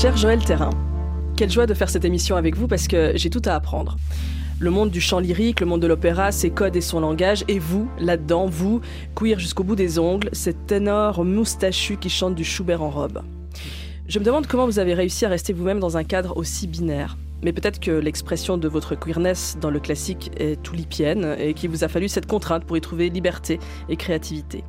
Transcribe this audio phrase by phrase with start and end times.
[0.00, 0.70] Cher Joël Terrain,
[1.36, 3.98] quelle joie de faire cette émission avec vous parce que j'ai tout à apprendre.
[4.58, 7.58] Le monde du chant lyrique, le monde de l'opéra, ses codes et son langage, et
[7.58, 8.80] vous, là-dedans, vous,
[9.14, 13.20] queer jusqu'au bout des ongles, cet ténor moustachu qui chante du Schubert en robe.
[14.08, 17.18] Je me demande comment vous avez réussi à rester vous-même dans un cadre aussi binaire.
[17.42, 21.84] Mais peut-être que l'expression de votre queerness dans le classique est toulipienne et qu'il vous
[21.84, 23.58] a fallu cette contrainte pour y trouver liberté
[23.88, 24.64] et créativité.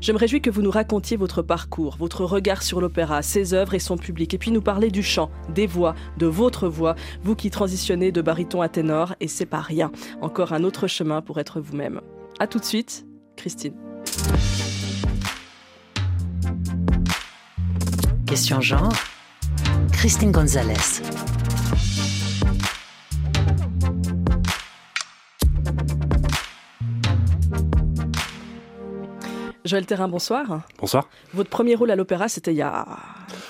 [0.00, 3.74] Je me réjouis que vous nous racontiez votre parcours, votre regard sur l'opéra, ses œuvres
[3.74, 7.34] et son public, et puis nous parler du chant, des voix, de votre voix, vous
[7.34, 9.90] qui transitionnez de baryton à ténor, et c'est pas rien.
[10.20, 12.00] Encore un autre chemin pour être vous-même.
[12.38, 13.74] A tout de suite, Christine.
[18.26, 18.92] Question genre,
[19.92, 21.00] Christine Gonzalez.
[29.66, 30.62] Joël Terrain, bonsoir.
[30.78, 31.08] Bonsoir.
[31.34, 32.86] Votre premier rôle à l'opéra, c'était il y a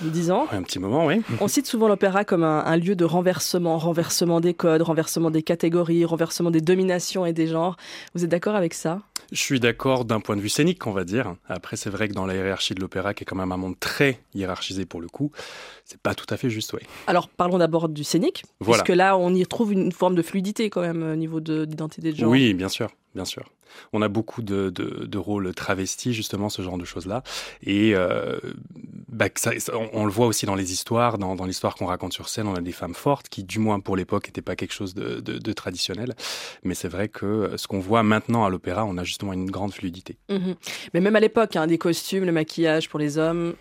[0.00, 0.46] 10 ans.
[0.50, 1.20] un petit moment, oui.
[1.40, 6.04] On cite souvent l'opéra comme un, lieu de renversement, renversement des codes, renversement des catégories,
[6.04, 7.76] renversement des dominations et des genres.
[8.14, 9.02] Vous êtes d'accord avec ça?
[9.32, 11.34] Je suis d'accord d'un point de vue scénique, on va dire.
[11.48, 13.78] Après, c'est vrai que dans la hiérarchie de l'opéra, qui est quand même un monde
[13.78, 15.32] très hiérarchisé pour le coup,
[15.84, 16.80] c'est pas tout à fait juste, oui.
[17.08, 18.82] Alors, parlons d'abord du scénique, voilà.
[18.82, 22.12] puisque là, on y retrouve une forme de fluidité quand même au niveau de l'identité
[22.12, 22.30] de genre.
[22.30, 23.50] Oui, bien sûr bien sûr.
[23.92, 27.22] On a beaucoup de, rôles travestis, justement, ce genre de choses-là.
[27.62, 28.38] Et euh,
[29.08, 29.26] bah,
[29.92, 32.60] on, le voit aussi dans les histoires, dans, l'histoire qu'on raconte sur scène, on a
[32.60, 36.14] des femmes fortes qui, du moins pour l'époque, n'étaient pas quelque chose de, traditionnel.
[36.64, 39.72] Mais c'est vrai que ce qu'on voit maintenant à l'opéra, on a justement une grande
[39.72, 40.16] fluidité.
[40.28, 40.54] Mhm.
[40.92, 43.54] Mais même à l'époque, hein, des costumes, le maquillage pour les hommes,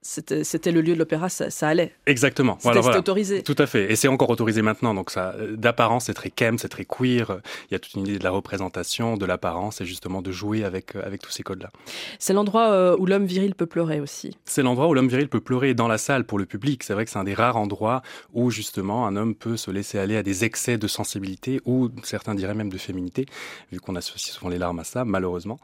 [0.00, 1.92] c'était le lieu de l'opéra, ça, allait.
[2.06, 2.56] Exactement.
[2.60, 3.42] C'était voilà, autorisé.
[3.42, 3.90] Tout à fait.
[3.92, 4.94] Et c'est encore autorisé maintenant.
[4.94, 7.40] Donc ça, d'apparence, c'est très chem, c'est très queer.
[7.68, 10.64] Il y a toute une idée de la représentation, de l'apparence et justement de jouer
[10.64, 11.70] avec, euh, avec tous ces codes-là.
[12.18, 14.36] C'est l'endroit euh, où l'homme viril peut pleurer aussi.
[14.44, 16.84] C'est l'endroit où l'homme viril peut pleurer dans la salle pour le public.
[16.84, 18.02] C'est vrai que c'est un des rares endroits
[18.32, 22.34] où justement un homme peut se laisser aller à des excès de sensibilité ou certains
[22.34, 23.26] diraient même de féminité,
[23.72, 25.58] vu qu'on associe souvent les larmes à ça, malheureusement.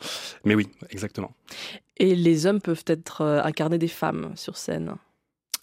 [0.44, 1.32] Mais oui, exactement.
[1.98, 4.96] Et les hommes peuvent être euh, incarner des femmes sur scène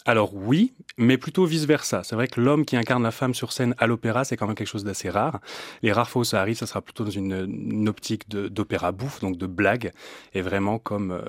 [0.06, 2.02] alors oui, mais plutôt vice-versa.
[2.04, 4.56] C'est vrai que l'homme qui incarne la femme sur scène à l'opéra, c'est quand même
[4.56, 5.40] quelque chose d'assez rare.
[5.84, 9.38] Les rares fois où ça arrive, ça sera plutôt dans une, optique d'opéra bouffe, donc
[9.38, 9.92] de blague,
[10.34, 11.12] et vraiment comme...
[11.12, 11.22] Euh,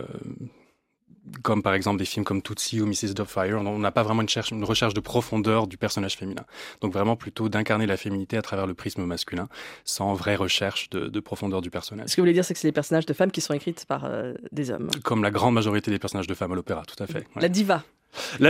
[1.42, 3.14] comme par exemple des films comme Tootsie ou Mrs.
[3.14, 6.44] Doubtfire, on n'a pas vraiment une, une, recherche de profondeur du personnage féminin.
[6.80, 9.48] Donc vraiment plutôt d'incarner la féminité à travers le prisme masculin,
[9.84, 12.08] sans vraie recherche de, profondeur du personnage.
[12.08, 13.84] Ce que vous voulez dire, c'est que c'est les personnages de femmes qui sont écrites
[13.86, 14.90] par euh, des hommes.
[15.04, 17.26] Comme la grande majorité des personnages de femmes à l'opéra, tout à fait.
[17.36, 17.84] La diva.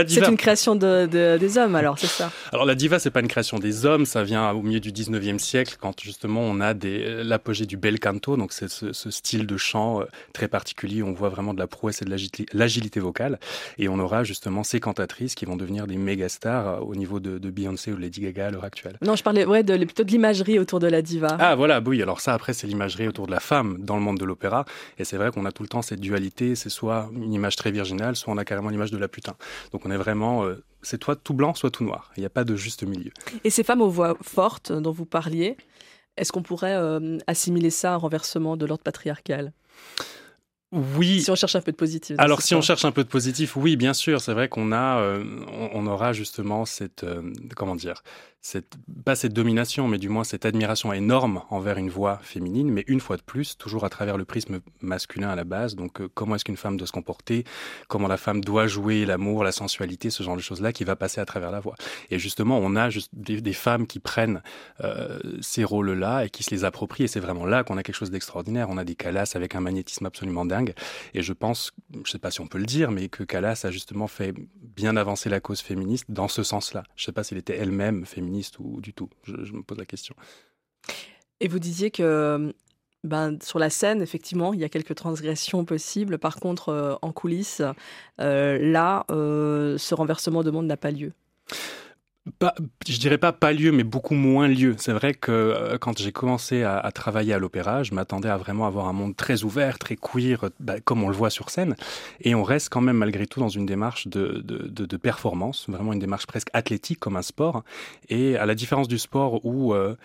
[0.07, 2.31] C'est une création des hommes, alors, c'est ça?
[2.51, 5.39] Alors, la diva, c'est pas une création des hommes, ça vient au milieu du 19e
[5.39, 10.01] siècle, quand justement on a l'apogée du bel canto, donc c'est ce, style de chant
[10.01, 12.15] euh, très particulier, on voit vraiment de la prouesse et de
[12.53, 13.39] l'agilité vocale,
[13.77, 17.19] et on aura justement ces cantatrices qui vont devenir des méga stars euh, au niveau
[17.19, 18.97] de, Beyoncé ou de Lady Gaga à l'heure actuelle.
[19.01, 21.37] Non, je parlais ouais, de, plutôt de l'imagerie autour de la diva.
[21.39, 24.17] Ah, voilà, oui, alors ça, après, c'est l'imagerie autour de la femme dans le monde
[24.17, 24.65] de l'opéra,
[24.97, 27.71] et c'est vrai qu'on a tout le temps cette dualité, c'est soit une image très
[27.71, 29.35] virginale, soit on a carrément l'image de la putain.
[29.71, 32.11] Donc on est vraiment, euh, c'est toi tout blanc, soit tout noir.
[32.17, 33.11] Il n'y a pas de juste milieu.
[33.43, 35.57] Et ces femmes aux voix fortes dont vous parliez,
[36.17, 39.53] est-ce qu'on pourrait euh, assimiler ça à un renversement de l'ordre patriarcal?
[40.71, 41.21] Oui.
[41.21, 42.15] Si on cherche un peu de positif.
[42.17, 44.21] Alors, si on cherche un peu de positif, oui, bien sûr.
[44.21, 45.23] C'est vrai qu'on a, euh,
[45.71, 47.05] on, aura justement cette,
[47.55, 48.01] comment dire,
[49.03, 52.99] pas cette domination, mais du moins cette admiration énorme envers une voix féminine, mais une
[52.99, 55.75] fois de plus, toujours à travers le prisme masculin à la base.
[55.75, 57.45] Donc, euh, comment est-ce qu'une femme doit se comporter,
[57.87, 61.21] comment la femme doit jouer l'amour, la sensualité, ce genre de choses-là qui va passer
[61.21, 61.75] à travers la voix.
[62.09, 64.41] Et justement, on a des, femmes qui prennent
[64.81, 67.03] euh, ces rôles-là et qui se les approprient.
[67.03, 68.69] Et c'est vraiment là qu'on a quelque chose d'extraordinaire.
[68.69, 70.73] On a des Calas avec un magnétisme absolument dingue.
[71.13, 71.71] Et je pense,
[72.03, 74.33] je sais pas si on peut le dire, mais que Calas a justement fait
[74.75, 76.83] bien avancer la cause féministe dans ce sens-là.
[76.95, 80.15] Je sais pas s'il était elle-même féministe ou du tout je, me pose la question.
[81.39, 82.53] Et vous disiez que
[83.03, 86.17] ben, sur la scène, effectivement, il y a quelques transgressions possibles.
[86.17, 87.61] Par contre, euh, en coulisses,
[88.21, 91.11] euh, là, euh, ce renversement de monde n'a pas lieu.
[92.39, 92.55] Pas,
[92.87, 94.75] je dirais pas pas lieu, mais beaucoup moins lieu.
[94.77, 98.65] C'est vrai que euh, quand j'ai commencé à, travailler à l'opéra, je m'attendais à vraiment
[98.65, 101.75] avoir un monde très ouvert, très queer, bah, comme on le voit sur scène.
[102.21, 105.91] Et on reste quand même malgré tout dans une démarche de, de, de, performance, vraiment
[105.91, 107.65] une démarche presque athlétique comme un sport.
[108.07, 109.97] Et à la différence du sport où euh,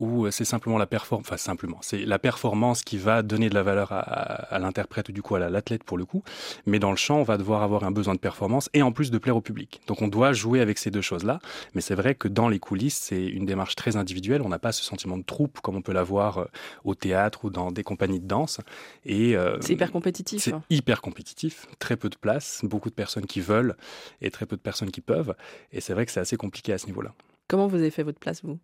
[0.00, 3.54] où euh, c'est simplement la performance, enfin simplement, c'est la performance qui va donner de
[3.54, 6.22] la valeur à, l'interprète ou du coup à l'athlète pour le coup.
[6.66, 9.10] Mais dans le chant, on va devoir avoir un besoin de performance et en plus
[9.10, 9.80] de plaire au public.
[9.86, 11.40] Donc on doit jouer avec ces deux choses-là.
[11.74, 14.42] Mais c'est vrai que dans les coulisses, c'est une démarche très individuelle.
[14.42, 16.44] On n'a pas ce sentiment de troupe comme on peut l'avoir euh,
[16.84, 18.60] au théâtre ou dans des compagnies de danse.
[19.04, 20.42] Et euh, c'est hyper compétitif.
[20.42, 21.66] C'est hyper compétitif.
[21.78, 23.76] Très peu de place, beaucoup de personnes qui veulent
[24.20, 25.34] et très peu de personnes qui peuvent.
[25.72, 27.12] Et c'est vrai que c'est assez compliqué à ce niveau-là.
[27.48, 28.58] Comment vous avez fait votre place, vous?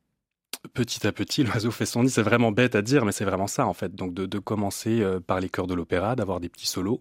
[0.73, 2.11] Petit à petit, l'oiseau fait son nid.
[2.11, 3.95] C'est vraiment bête à dire, mais c'est vraiment ça, en fait.
[3.95, 7.01] Donc, de, commencer euh, par les chœurs de l'opéra, d'avoir des petits solos,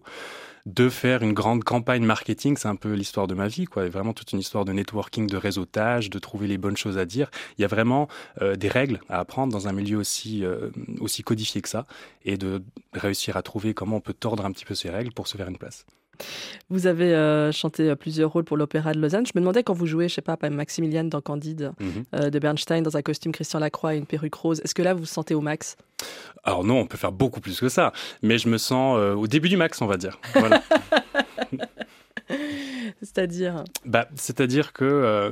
[0.66, 3.86] de faire une grande campagne marketing, c'est un peu l'histoire de ma vie, quoi.
[3.88, 7.30] Vraiment toute une histoire de networking, de réseautage, de trouver les bonnes choses à dire.
[7.58, 8.08] Il y a vraiment
[8.40, 10.02] euh, des règles à apprendre dans un milieu
[10.42, 10.70] euh,
[11.00, 11.86] aussi codifié que ça,
[12.24, 12.62] et de
[12.92, 15.48] réussir à trouver comment on peut tordre un petit peu ces règles pour se faire
[15.48, 15.84] une place.
[16.70, 19.26] Vous avez euh, chanté euh, plusieurs rôles pour l'Opéra de Lausanne.
[19.26, 22.04] Je me demandais quand vous jouez, je sais pas, Maximiliane dans Candide mhm.
[22.14, 24.60] euh, de Bernstein dans un costume Christian Lacroix et une perruque rose.
[24.64, 25.76] Est-ce que là vous vous sentez au max?
[26.42, 29.48] Alors non, on peut faire beaucoup plus que ça, mais je me sens au début
[29.48, 30.18] du max, on va dire.
[33.02, 33.64] C'est-à-dire?
[33.84, 35.28] Bah, C'est-à-dire que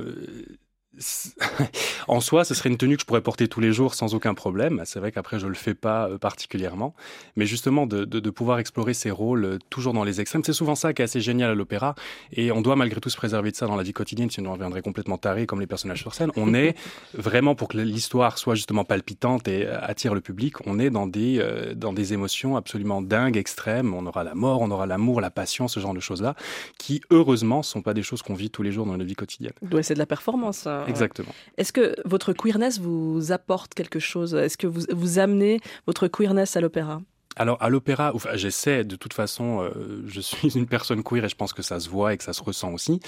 [2.07, 4.33] en soi, ce serait une tenue que je pourrais porter tous les jours sans aucun
[4.33, 4.81] problème.
[4.85, 6.93] C'est vrai qu'après, je le fais pas euh, particulièrement.
[7.35, 10.93] Mais justement, de, pouvoir explorer ces rôles euh, toujours dans les extrêmes, c'est souvent ça
[10.93, 11.95] qui est assez génial à l'opéra.
[12.31, 14.53] Et on doit malgré tout se préserver de ça dans la vie quotidienne, sinon on
[14.53, 16.31] deviendrait complètement taré comme les personnages sur scène.
[16.35, 16.75] On est
[17.13, 21.07] vraiment, pour que l'histoire soit justement palpitante et euh, attire le public, on est dans
[21.07, 21.43] des,
[21.75, 23.93] dans des émotions absolument dingues, extrêmes.
[23.93, 26.35] On aura la mort, on aura l'amour, la passion, ce genre de choses-là,
[26.77, 29.53] qui heureusement sont pas des choses qu'on vit tous les jours dans la vie quotidienne.
[29.71, 30.67] Ouais, c'est de la performance.
[30.67, 30.82] Hein.
[30.87, 31.33] Exactement.
[31.57, 34.33] Est-ce que votre queerness vous apporte quelque chose?
[34.33, 37.01] Est-ce que vous, vous amenez votre queerness à l'opéra?
[37.35, 41.35] Alors à l'opéra, j'essaie de toute façon, euh, je suis une personne queer et je
[41.35, 42.99] pense que ça se voit et que ça se ressent aussi.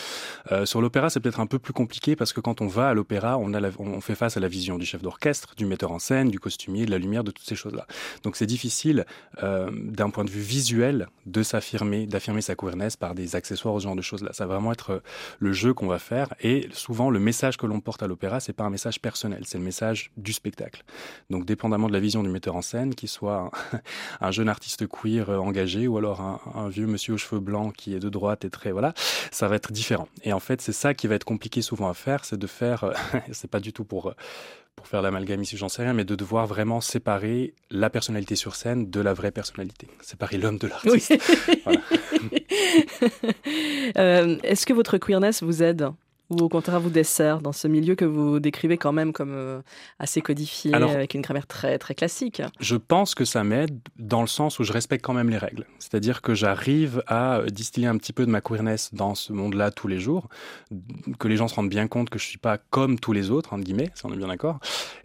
[0.52, 2.94] Euh, sur l'opéra, c'est peut-être un peu plus compliqué parce que quand on va à
[2.94, 6.30] l'opéra, on, on fait face à la vision du chef d'orchestre, du metteur en scène,
[6.30, 7.86] du costumier, de la lumière, de toutes ces choses-là.
[8.24, 9.06] Donc c'est difficile
[9.44, 13.84] euh, d'un point de vue visuel de s'affirmer, d'affirmer sa queerness par des accessoires ce
[13.84, 14.32] genre de choses-là.
[14.34, 15.02] Ça va vraiment être
[15.40, 18.54] le jeu qu'on va faire et souvent le message que l'on porte à l'opéra, c'est
[18.54, 20.84] pas un message personnel, c'est le message du spectacle.
[21.30, 23.52] Donc dépendamment de la vision du metteur en scène, qui soit
[24.22, 27.94] un jeune artiste queer euh, engagé ou alors un, vieux monsieur aux cheveux blancs qui
[27.94, 28.94] est de droite et très voilà,
[29.32, 30.08] ça va être différent.
[30.24, 32.84] Et en fait, c'est ça qui va être compliqué souvent à faire, c'est de faire,
[32.84, 32.94] euh,
[33.32, 34.14] c'est pas du tout pour euh,
[34.76, 38.56] pour faire l'amalgame ici, j'en sais rien, mais de devoir vraiment séparer la personnalité sur
[38.56, 41.12] scène de la vraie personnalité, séparer l'homme de l'artiste.
[43.96, 45.94] Est-ce que votre queerness vous aide?
[46.30, 49.62] Ou au contraire vous dessert dans ce milieu que vous décrivez quand même comme euh,
[50.00, 52.42] assez codifié, avec une grammaire très, très classique?
[52.60, 55.66] Je pense que ça m'aide dans le sens où je respecte quand même les règles.
[55.80, 59.88] C'est-à-dire que j'arrive à distiller un petit peu de ma queerness dans ce monde-là tous
[59.88, 60.30] les jours,
[61.20, 63.54] que les gens se rendent bien compte que je suis pas comme tous les autres,
[63.54, 64.60] entre guillemets, si on est bien d'accord.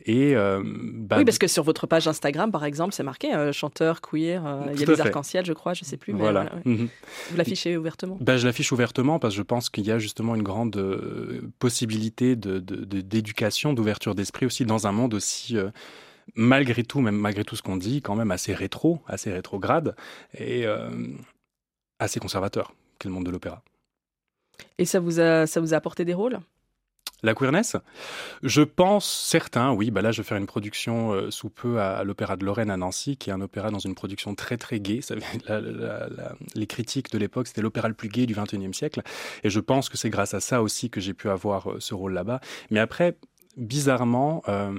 [0.07, 3.53] Et euh, bah, oui, parce que sur votre page Instagram, par exemple, c'est marqué euh,
[3.53, 4.43] chanteur queer,
[4.73, 6.13] il y a des arcs-en-ciel, je crois, je sais plus.
[6.13, 6.51] Mais voilà.
[6.65, 6.89] Mhm.
[7.31, 8.17] Vous l'affichez ouvertement?
[8.21, 10.77] Bah, Je l'affiche ouvertement parce que je pense qu'il y a justement une grande
[11.59, 15.71] possibilité d'éducation, de, d'ouverture d'esprit aussi dans un monde aussi euh,
[16.35, 19.97] malgré tout, même malgré tout ce qu'on dit, quand même assez rétro, assez rétrograde
[20.35, 20.91] et euh,
[21.99, 23.63] assez conservateur qu'est le monde de l'opéra.
[24.79, 26.39] Et ça vous a, ça vous a apporté des rôles?
[27.23, 27.77] La queerness?
[28.43, 29.91] Je pense certains, oui.
[29.91, 32.77] Bah là, je vais faire une production euh, sous peu à, l'Opéra de Lorraine à
[32.77, 35.01] Nancy, qui est un opéra dans une production très très gay.
[36.55, 39.03] les critiques de l'époque, c'était l'opéra le plus gay du XXIe siècle.
[39.45, 41.95] Et je pense que c'est grâce à ça aussi que j'ai pu avoir euh, ce
[41.95, 42.41] rôle là-bas.
[42.71, 43.17] Mais après,
[43.57, 44.79] bizarrement, euh,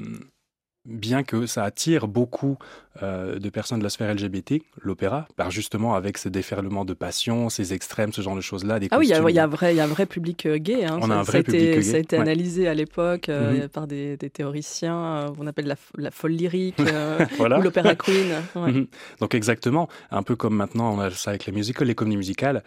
[0.85, 2.57] bien que ça attire beaucoup
[3.03, 7.49] euh, de personnes de la sphère LGBT, l'opéra, par justement avec ces déferlements de passion,
[7.49, 8.79] ces extrêmes, ce genre de choses-là.
[8.89, 10.85] ah oui, il y, a, un vrai public euh, gay.
[10.85, 10.99] Hein.
[11.01, 11.81] On a un vrai public gay.
[11.83, 13.69] Ça a été analysé à l'époque euh, mhm.
[13.69, 16.79] par des, théoriciens, on appelle la, folle lyrique
[17.39, 18.33] ou l'opéra queen.
[18.55, 18.87] Mhm.
[19.19, 22.63] Donc exactement, un peu comme maintenant on a ça avec les musicals, les comédies musicales.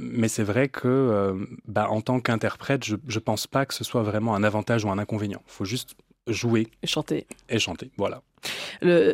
[0.00, 4.02] Mais c'est vrai que, bah, en tant qu'interprète, je ne pense pas que ce soit
[4.02, 5.42] vraiment un avantage ou un inconvénient.
[5.46, 5.94] Il faut juste
[6.28, 6.68] jouer.
[6.82, 7.26] Et chanter.
[7.48, 8.22] Et chanter, voilà.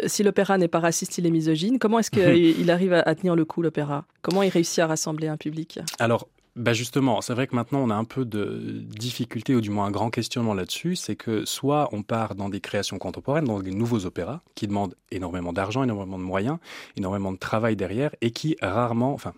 [0.07, 1.79] si l'opéra n'est pas raciste, il est misogyne.
[1.79, 4.05] Comment est-ce qu'il arrive à, tenir le coup, l'opéra?
[4.23, 5.79] Comment il réussit à rassembler un public?
[5.99, 9.71] Alors, bah justement, c'est vrai que maintenant on a un peu de difficulté ou du
[9.71, 13.59] moins un grand questionnement là-dessus, c'est que soit on part dans des créations contemporaines, dans
[13.59, 16.59] des nouveaux opéras qui demandent énormément d'argent, énormément de moyens,
[16.97, 19.33] énormément de travail derrière et qui rarement, enfin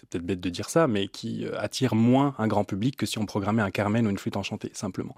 [0.00, 3.04] c'est peut-être bête de dire ça, mais qui euh, attire moins un grand public que
[3.04, 5.14] si on programmait un Carmen ou une flûte enchantée, simplement.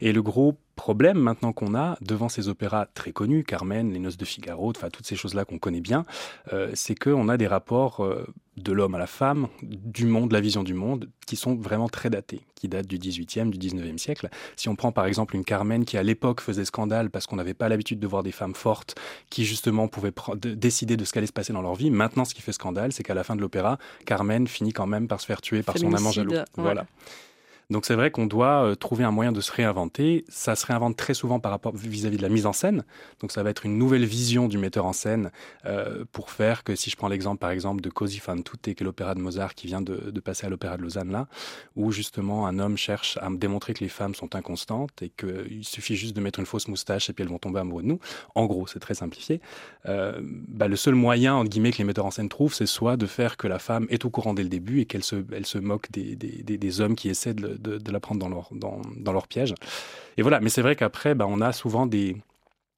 [0.00, 4.16] Et le gros problème maintenant qu'on a devant ces opéras très connus, Carmen, Les Noces
[4.16, 6.06] de Figaro, enfin toutes ces choses-là qu'on connaît bien,
[6.54, 10.40] euh, c'est qu'on a des rapports euh, de l'homme à la femme, du monde, la
[10.40, 14.28] vision du monde, qui sont vraiment très datés, qui datent du 18e, du 19e siècle.
[14.56, 17.54] Si on prend par exemple une Carmen qui à l'époque faisait scandale parce qu'on n'avait
[17.54, 18.94] pas l'habitude de voir des femmes fortes
[19.30, 22.42] qui justement pouvaient décider de ce qu'allait se passer dans leur vie, maintenant ce qui
[22.42, 25.40] fait scandale, c'est qu'à la fin de l'opéra, Carmen finit quand même par se faire
[25.40, 26.34] tuer par son amant jaloux.
[26.56, 26.86] Voilà.
[27.72, 30.24] Donc c'est vrai qu'on doit euh, trouver un moyen de se réinventer.
[30.28, 32.84] Ça se réinvente très souvent par rapport vis-à-vis de la mise en scène.
[33.20, 35.30] Donc ça va être une nouvelle vision du metteur en scène
[35.64, 38.70] euh, pour faire que si je prends l'exemple par exemple de Così fan tutte, qui
[38.70, 41.26] est l'opéra de Mozart qui vient de, passer à l'opéra de Lausanne là,
[41.74, 45.96] où justement un homme cherche à démontrer que les femmes sont inconstantes et qu'il suffit
[45.96, 48.00] juste de mettre une fausse moustache et puis elles vont tomber amoureuses de nous.
[48.34, 49.40] En gros, c'est très simplifié.
[49.86, 52.98] Euh, bah, le seul moyen entre guillemets que les metteurs en scène trouvent, c'est soit
[52.98, 55.46] de faire que la femme est au courant dès le début et qu'elle se, elle
[55.46, 59.12] se moque des, des hommes qui essaient de, de, la prendre dans leur, dans, dans
[59.12, 59.54] leur piège.
[60.16, 62.16] Et voilà, mais c'est vrai qu'après, bah, on a souvent des,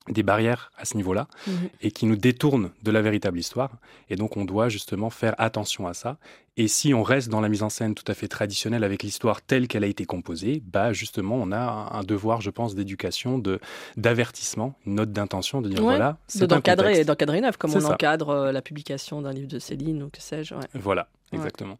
[0.08, 1.68] des barrières à ce niveau-là mhm.
[1.80, 3.70] et qui nous détournent de la véritable histoire.
[4.10, 6.18] Et donc on doit justement faire attention à ça.
[6.56, 9.40] Et si on reste dans la mise en scène tout à fait traditionnelle avec l'histoire
[9.40, 13.58] telle qu'elle a été composée, bah justement on a un devoir, je pense, d'éducation, de
[13.96, 18.62] d'avertissement, une note d'intention, de dire voilà, c'est d'encadrer, d'encadrer œuvre comme on encadre la
[18.62, 20.54] publication d'un livre de Céline ou que sais-je.
[20.74, 21.78] Voilà, exactement.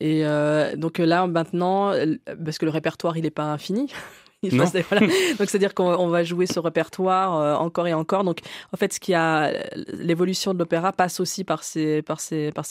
[0.00, 1.92] Et euh, donc là, maintenant,
[2.44, 3.92] parce que le répertoire, il n'est pas infini.
[4.52, 4.64] Non.
[5.38, 8.24] Donc c'est-à-dire qu'on va jouer ce répertoire euh, encore et encore.
[8.24, 8.40] Donc
[8.72, 9.50] en fait, ce qui a
[9.88, 12.02] l'évolution de l'opéra passe aussi par ces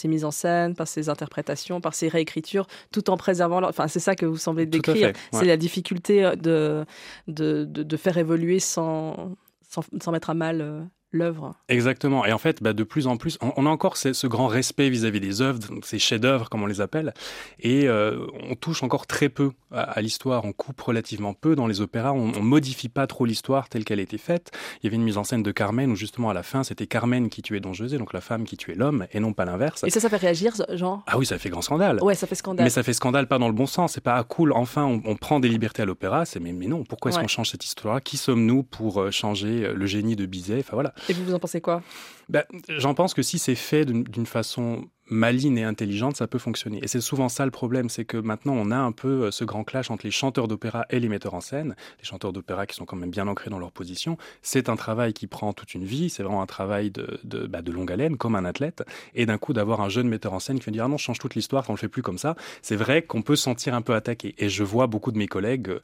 [0.06, 3.64] mises en scène, par ces interprétations, par ces réécritures, tout en préservant.
[3.64, 5.14] Enfin, c'est ça que vous semblez décrire.
[5.32, 6.86] C'est la difficulté de
[7.28, 9.32] de, de de, faire évoluer sans
[9.68, 10.82] sans, sans mettre à mal euh,
[11.14, 11.56] l'œuvre.
[11.70, 12.26] Exactement.
[12.26, 15.20] Et en fait, bah, de plus en plus, on, a encore ce, grand respect vis-à-vis
[15.20, 17.14] des œuvres, ces chefs-d'œuvre, comme on les appelle,
[17.60, 20.46] et euh, on touche encore très peu à, l'histoire.
[20.46, 22.12] On coupe relativement peu dans les opéras.
[22.12, 24.52] On, on modifie pas trop l'histoire telle qu'elle a été faite.
[24.82, 26.88] Il y avait une mise en scène de Carmen où justement à la fin, c'était
[26.88, 29.84] Carmen qui tuait Don José, donc la femme qui tuait l'homme, et non pas l'inverse.
[29.84, 31.04] Et ça, ça fait réagir, genre?
[31.08, 32.02] Ah oui, ça fait grand scandale.
[32.02, 32.64] Ouais, ça fait scandale.
[32.64, 33.94] Mais ça fait scandale pas dans le bon sens.
[33.94, 34.52] C'est pas ah, cool.
[34.54, 36.26] Enfin, on, prend des libertés à l'opéra.
[36.26, 36.84] C'est mais, mais non.
[36.84, 38.02] Pourquoi est-ce qu'on change cette histoire?
[38.02, 40.60] Qui sommes-nous pour euh, changer euh, le génie de Bizet?
[40.60, 40.94] Enfin voilà.
[41.10, 41.82] Et vous, vous en pensez quoi?
[42.30, 46.80] Ben, J'en pense que si c'est fait d'une façon maligne et intelligente, ça peut fonctionner.
[46.82, 49.44] Et c'est souvent ça le problème, c'est que maintenant on a un peu euh, ce
[49.44, 52.76] grand clash entre les chanteurs d'opéra et les metteurs en scène, les chanteurs d'opéra qui
[52.76, 54.18] sont quand même bien ancrés dans leur position.
[54.42, 57.62] C'est un travail qui prend toute une vie, c'est vraiment un travail de, de, bah,
[57.66, 58.84] longue haleine, comme un athlète.
[59.14, 61.04] Et d'un coup d'avoir un jeune metteur en scène qui vient dire ah non, je
[61.04, 62.36] change toute l'histoire, on le fait plus comme ça.
[62.62, 64.36] C'est vrai qu'on peut sentir un peu attaqué.
[64.38, 65.80] Et je vois beaucoup de mes collègues euh,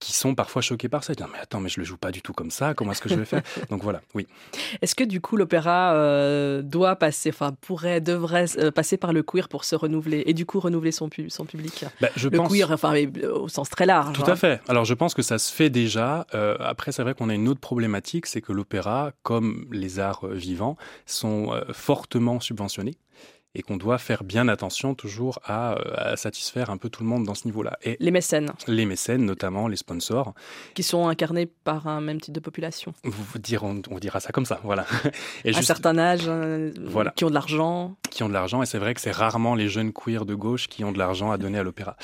[0.00, 1.12] qui sont parfois choqués par ça.
[1.12, 3.02] Ils disent, mais attends, mais je le joue pas du tout comme ça, comment est-ce
[3.02, 4.26] que je vais faire Donc voilà, oui.
[4.80, 9.22] Est-ce que du coup l'opéra euh, doit passer, enfin pourrait, devrait euh, passer par le
[9.22, 11.84] queer pour se renouveler et du coup renouveler son, son public?
[12.00, 12.94] Bah, je Le queer, enfin
[13.32, 14.14] au sens très large.
[14.14, 14.36] Tout à hein.
[14.36, 14.60] fait.
[14.68, 16.26] Alors je pense que ça se fait déjà.
[16.34, 20.26] Euh, après, c'est vrai qu'on a une autre problématique, c'est que l'opéra, comme les arts
[20.26, 20.76] vivants,
[21.06, 22.96] sont fortement subventionnés
[23.54, 27.08] et qu'on doit faire bien attention toujours à, euh, à, satisfaire un peu tout le
[27.08, 27.78] monde dans ce niveau-là.
[27.82, 28.52] Et les mécènes.
[28.66, 30.34] Les mécènes, notamment les sponsors.
[30.74, 32.92] Qui sont incarnés par un même type de population.
[33.04, 34.86] Vous, dire, on, dira ça comme ça, voilà.
[35.44, 37.10] Et à un certain âge, euh, voilà.
[37.12, 37.96] qui ont de l'argent.
[38.10, 40.68] Qui ont de l'argent, et c'est vrai que c'est rarement les jeunes queers de gauche
[40.68, 41.96] qui ont de l'argent à donner à l'opéra.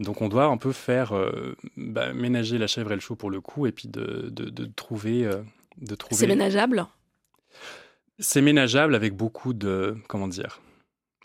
[0.00, 3.30] Donc on doit un peu faire euh, bah, ménager la chèvre et le chou pour
[3.30, 5.28] le coup, et puis de, de, de trouver...
[5.78, 6.18] de trouver...
[6.18, 6.86] C'est ménageable?
[8.20, 10.60] C'est ménageable avec beaucoup de comment dire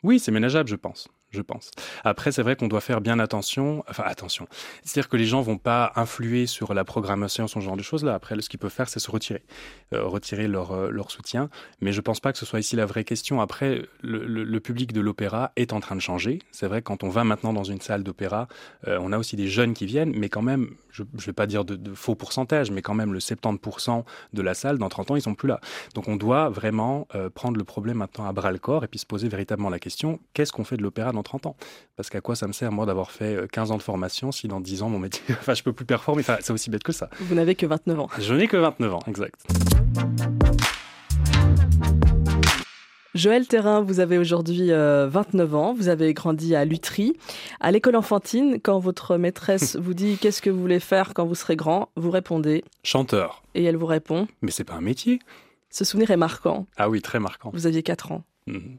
[0.04, 1.72] oui, c'est ménageable, je pense je pense.
[2.04, 3.84] Après, c'est vrai qu'on doit faire bien attention.
[3.88, 4.48] Enfin, attention.
[4.84, 8.16] C'est-à-dire que les gens vont pas influer sur la programmation, ce genre de choses-là.
[8.16, 9.44] Après, ce qu'ils peuvent faire, c'est se retirer,
[9.94, 11.50] euh, retirer leur, euh, leur soutien.
[11.82, 13.42] Mais je pense pas que ce soit ici la vraie question.
[13.42, 16.40] Après, le, le, public de l'opéra est en train de changer.
[16.52, 18.48] C'est vrai, quand on va maintenant dans une salle d'opéra,
[18.88, 21.48] euh, on a aussi des jeunes qui viennent, mais quand même, je, je vais pas
[21.48, 24.04] dire de, de, faux pourcentages, mais quand même le 70%
[24.34, 25.60] de la salle, dans 30 ans, ils sont plus là.
[25.96, 29.06] Donc, on doit vraiment prendre le problème maintenant à bras le corps et puis se
[29.06, 31.56] poser véritablement la question qu'est-ce qu'on fait de l'opéra 30 ans?
[31.96, 34.48] Parce qu'à quoi ça me sert, moi, d'avoir fait 15 euh, ans de formation si
[34.48, 36.22] dans 10 ans, mon métier, enfin, je peux plus performer?
[36.22, 37.10] Enfin, C'est aussi bête que ça.
[37.20, 38.10] Vous n'avez que 29 ans.
[38.20, 39.46] Je n'ai que 29 ans, exact.
[43.20, 47.18] Joël Terrain, vous avez aujourd'hui 29 euh, ans, vous avez grandi à Lutry.
[47.60, 51.36] À l'école enfantine, quand votre maîtresse vous dit qu'est-ce que vous voulez faire quand vous
[51.36, 53.44] serez grand, vous répondez Chanteur.
[53.56, 55.20] Et elle vous répond Mais c'est pas un métier.
[55.70, 56.66] Ce souvenir est marquant.
[56.78, 57.52] Ah oui, très marquant.
[57.54, 58.24] Vous aviez 4 ans.
[58.48, 58.78] Mhm.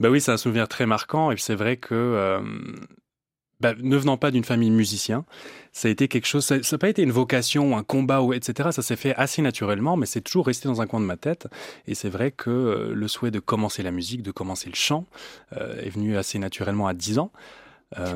[0.00, 1.30] Bah oui, c'est un souvenir très marquant.
[1.30, 2.42] Et c'est vrai que, euh,
[3.60, 5.24] bah, ne venant pas d'une famille de musiciens,
[5.72, 6.44] ça a été quelque chose.
[6.44, 8.70] Ça n'a pas été une vocation, un combat, ou etc.
[8.72, 11.48] Ça s'est fait assez naturellement, mais c'est toujours resté dans un coin de ma tête.
[11.86, 15.06] Et c'est vrai que euh, le souhait de commencer la musique, de commencer le chant,
[15.56, 17.32] euh, est venu assez naturellement à 10 ans.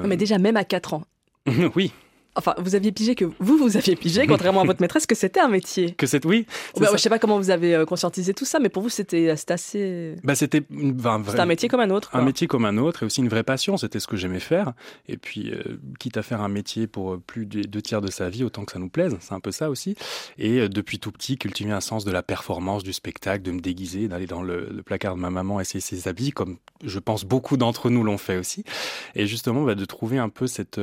[0.05, 1.05] Mais déjà, même à 4 ans.
[1.75, 1.93] oui.
[2.35, 5.41] Enfin, vous aviez pigé que vous, vous aviez pigé, contrairement à votre maîtresse, que c'était
[5.41, 5.93] un métier.
[5.93, 6.47] Que c'est oui.
[6.79, 9.31] Bah, je sais pas comment vous avez euh, conscientisé tout ça, mais pour vous, c'était
[9.49, 10.17] assez.
[10.25, 10.63] Bah, c'était
[11.05, 12.11] un, un métier comme un autre.
[12.15, 13.77] Un métier comme un autre, et aussi une vraie passion.
[13.77, 14.73] C'était ce que j'aimais faire.
[15.09, 18.29] Et puis, euh, quitte à faire un métier pour plus de deux tiers de sa
[18.29, 19.17] vie, autant que ça nous plaise.
[19.21, 19.97] C'est un peu ça aussi.
[20.39, 23.61] Et euh, depuis tout petit, cultiver un sens de la performance, du spectacle, de me
[23.61, 27.57] déguiser, d'aller dans le, placard de ma maman essayer ses habits, comme je pense beaucoup
[27.57, 28.65] d'entre nous l'ont fait aussi.
[29.15, 30.81] Et justement, bah, de trouver un peu cette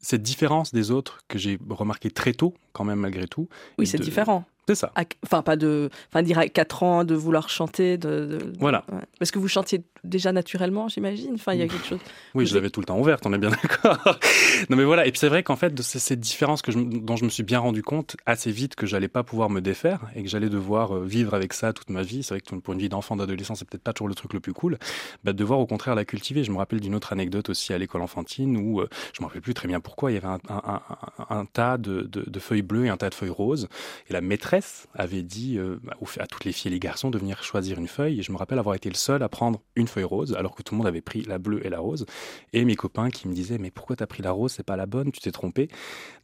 [0.00, 3.48] cette différence des autres que j'ai remarqué très tôt, quand même malgré tout.
[3.78, 4.44] Oui, c'est différent.
[4.70, 4.92] C'est ça.
[5.24, 5.90] Enfin, pas de.
[6.12, 7.98] Enfin, dire à 4 ans de vouloir chanter.
[7.98, 8.84] De, voilà.
[9.18, 11.34] Parce que vous chantiez déjà naturellement, j'imagine.
[11.34, 11.98] Enfin, il y a quelque chose.
[12.36, 13.98] Oui, je l'avais tout le temps ouverte, on est bien d'accord.
[14.68, 15.06] non, mais voilà.
[15.06, 17.42] Et puis c'est vrai qu'en fait, c'est cette différence que je, dont je me suis
[17.42, 20.96] bien rendu compte assez vite que j'allais pas pouvoir me défaire et que j'allais devoir
[20.96, 22.22] euh, vivre avec ça toute ma vie.
[22.22, 24.40] C'est vrai que pour une vie d'enfant, d'adolescent, c'est peut-être pas toujours le truc le
[24.40, 24.78] plus cool.
[25.24, 26.44] Bah, de devoir au contraire la cultiver.
[26.44, 29.42] Je me rappelle d'une autre anecdote aussi à l'école enfantine où euh, je me rappelle
[29.42, 30.80] plus très bien pourquoi il y avait un, un,
[31.28, 33.68] un, tas de, de, de, feuilles bleues et un tas de feuilles roses.
[34.08, 34.59] Et la maîtresse
[34.94, 35.80] avait dit euh,
[36.18, 38.20] à toutes les filles et les garçons de venir choisir une feuille.
[38.20, 40.62] Et je me rappelle avoir été le seul à prendre une feuille rose alors que
[40.62, 42.06] tout le monde avait pris la bleue et la rose.
[42.52, 44.52] Et mes copains qui me disaient Mais pourquoi t'as pris la rose?
[44.52, 45.68] C'est pas la bonne, tu t'es trompé.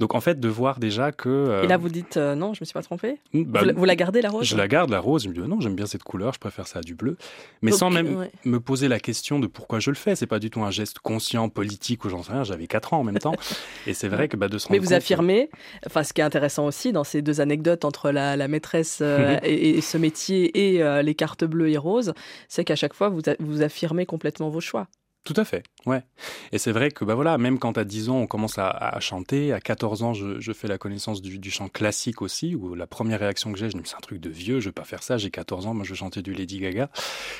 [0.00, 1.28] Donc en fait, de voir déjà que.
[1.28, 3.84] Euh, et là, vous dites euh, Non, je me suis pas trompé hmm, bah, vous,
[3.84, 4.46] la gardez la rose?
[4.46, 5.24] Je la garde la rose.
[5.24, 7.16] Je me dis Non, j'aime bien cette couleur, je préfère ça à du bleu.
[7.62, 10.16] Mais sans même me poser la question de pourquoi je le fais.
[10.16, 12.44] C'est pas du tout un geste conscient, politique ou j'en sais rien.
[12.44, 13.34] J'avais 4 ans en même temps.
[13.86, 15.50] et c'est vrai que bah, de se Mais vous affirmez,
[15.86, 19.38] enfin, ce qui est intéressant aussi dans ces deux anecdotes entre la, la maîtresse euh,
[19.44, 22.14] et, ce métier et les cartes bleues et roses,
[22.48, 24.88] c'est qu'à chaque fois, vous, vous affirmez complètement vos choix.
[25.26, 26.04] Tout à fait, ouais.
[26.52, 29.52] Et c'est vrai que bah voilà, même quand à 10 ans on commence à, chanter,
[29.52, 33.50] à 14 ans je, fais la connaissance du, chant classique aussi, où la première réaction
[33.50, 35.18] que j'ai, je me dis c'est un truc de vieux, je vais pas faire ça,
[35.18, 36.90] j'ai 14 ans, moi je veux chanter du Lady Gaga.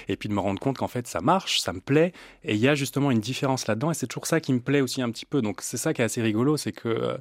[0.09, 2.13] Et puis de me rendre compte qu'en fait ça marche, ça me plaît,
[2.43, 4.81] et il y a justement une différence là-dedans, et c'est toujours ça qui me plaît
[4.81, 5.41] aussi un petit peu.
[5.41, 7.17] Donc c'est ça qui est assez rigolo, c'est que euh,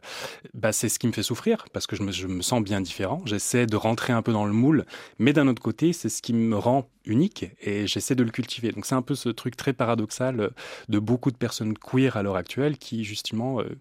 [0.56, 2.82] bah, c'est ce qui me fait souffrir, parce que je me, je me sens bien
[2.82, 4.86] différent, j'essaie de rentrer un peu dans le moule,
[5.20, 8.72] mais d'un autre côté c'est ce qui me rend unique, et j'essaie de le cultiver.
[8.72, 10.50] Donc c'est un peu ce truc très paradoxal euh,
[10.90, 13.78] de beaucoup de personnes queer à l'heure actuelle qui justement euh,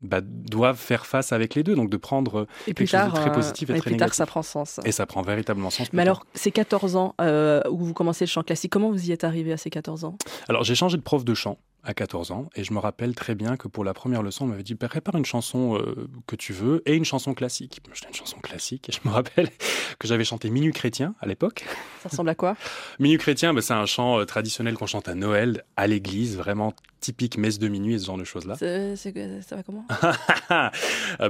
[0.00, 3.16] bah, doivent faire face avec les deux, donc de prendre euh, et quelque chose de
[3.16, 4.10] très positif et, et très plus négatif.
[4.10, 4.80] tard, ça prend sens.
[4.84, 5.92] Et ça prend véritablement sens.
[5.92, 7.14] Mais alors, ces 14 ans
[7.70, 10.16] où vous commencez le chant classique, comment vous y êtes arrivé à ces 14 ans?
[10.48, 13.34] Alors, j'ai changé de prof de chant à 14 ans et je me rappelle très
[13.34, 15.80] bien que pour la première leçon, on m'avait dit prépare une chanson
[16.26, 17.80] que tu veux et une chanson classique.
[17.94, 19.48] J'étais une chanson classique et je me rappelle
[19.98, 21.64] que j'avais chanté Minuit chrétien à l'époque.
[22.02, 22.56] Ça ressemble à quoi?
[22.98, 26.74] Minuit chrétien, bah, c'est un chant euh, traditionnel qu'on chante à Noël, à l'église, vraiment
[27.00, 28.54] typique messe de minuit et ce genre de choses-là.
[28.56, 29.84] Ça va comment?
[30.48, 30.70] Ah,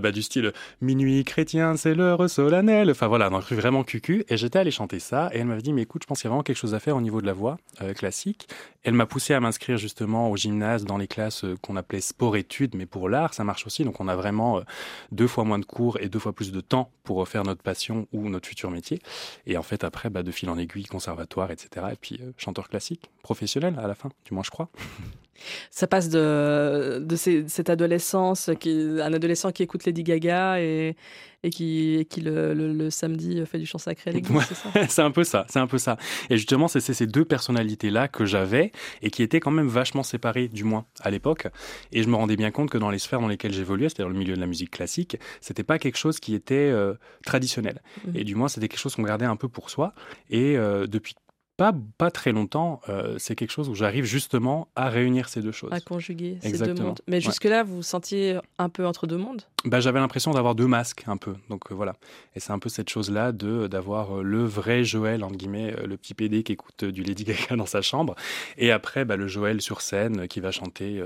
[0.01, 2.91] bah, Du style Minuit chrétien, c'est l'heure solennelle.
[2.91, 4.25] Enfin voilà, un truc vraiment cucu.
[4.29, 6.29] Et j'étais allé chanter ça et elle m'avait dit Mais écoute, je pense qu'il y
[6.29, 8.49] a vraiment quelque chose à faire au niveau de la voix euh, classique.
[8.85, 12.75] Elle m'a poussé à m'inscrire justement au gymnase dans les classes euh, qu'on appelait sport-études,
[12.75, 13.85] mais pour l'art, ça marche aussi.
[13.85, 14.63] Donc on a vraiment
[15.11, 18.07] deux fois moins de cours et deux fois plus de temps pour faire notre passion
[18.13, 19.01] ou notre futur métier.
[19.47, 21.87] Et en fait, après, bah, de fil en aiguille, conservatoire, etc.
[21.93, 24.69] Et puis euh, chanteur classique, professionnel à la fin, du moins je crois.
[25.71, 30.97] Ça passe de, de cette adolescence, qui, un adolescent qui écoute Lady Gaga et,
[31.43, 34.71] et qui, qui le, samedi fait du chant sacré à l'église, c'est ça?
[34.89, 35.97] C'est un peu ça, c'est un peu ça.
[36.31, 40.49] Et justement, c'est ces deux personnalités-là que j'avais et qui étaient quand même vachement séparées,
[40.49, 41.49] du moins à l'époque.
[41.93, 44.19] Et je me rendais bien compte que dans les sphères dans lesquelles j'évoluais, c'est-à-dire le
[44.19, 47.83] milieu de la musique classique, c'était pas quelque chose qui était euh, traditionnel.
[48.07, 48.17] Mmh.
[48.17, 49.95] Et du moins, c'était quelque chose qu'on gardait un peu pour soi.
[50.31, 51.15] Et euh, depuis
[51.57, 55.53] pas, pas très longtemps, euh, c'est quelque chose où j'arrive justement à réunir ces deux
[55.53, 55.73] choses.
[55.73, 57.01] À conjuguer ces deux mondes.
[57.07, 59.43] Mais jusque-là, vous vous sentiez un peu entre deux mondes?
[59.65, 61.35] Bah, J'avais l'impression d'avoir deux masques un peu.
[61.51, 61.95] Donc euh, voilà.
[62.35, 65.97] Et c'est un peu cette chose-là de d'avoir euh, le vrai Joël, entre guillemets, le
[65.97, 68.15] petit PD qui écoute du Lady Gaga dans sa chambre.
[68.57, 71.05] Et après, bah, le Joël sur scène qui va chanter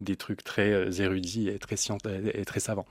[0.00, 1.76] des trucs très érudits et très,
[2.34, 2.86] et très savants.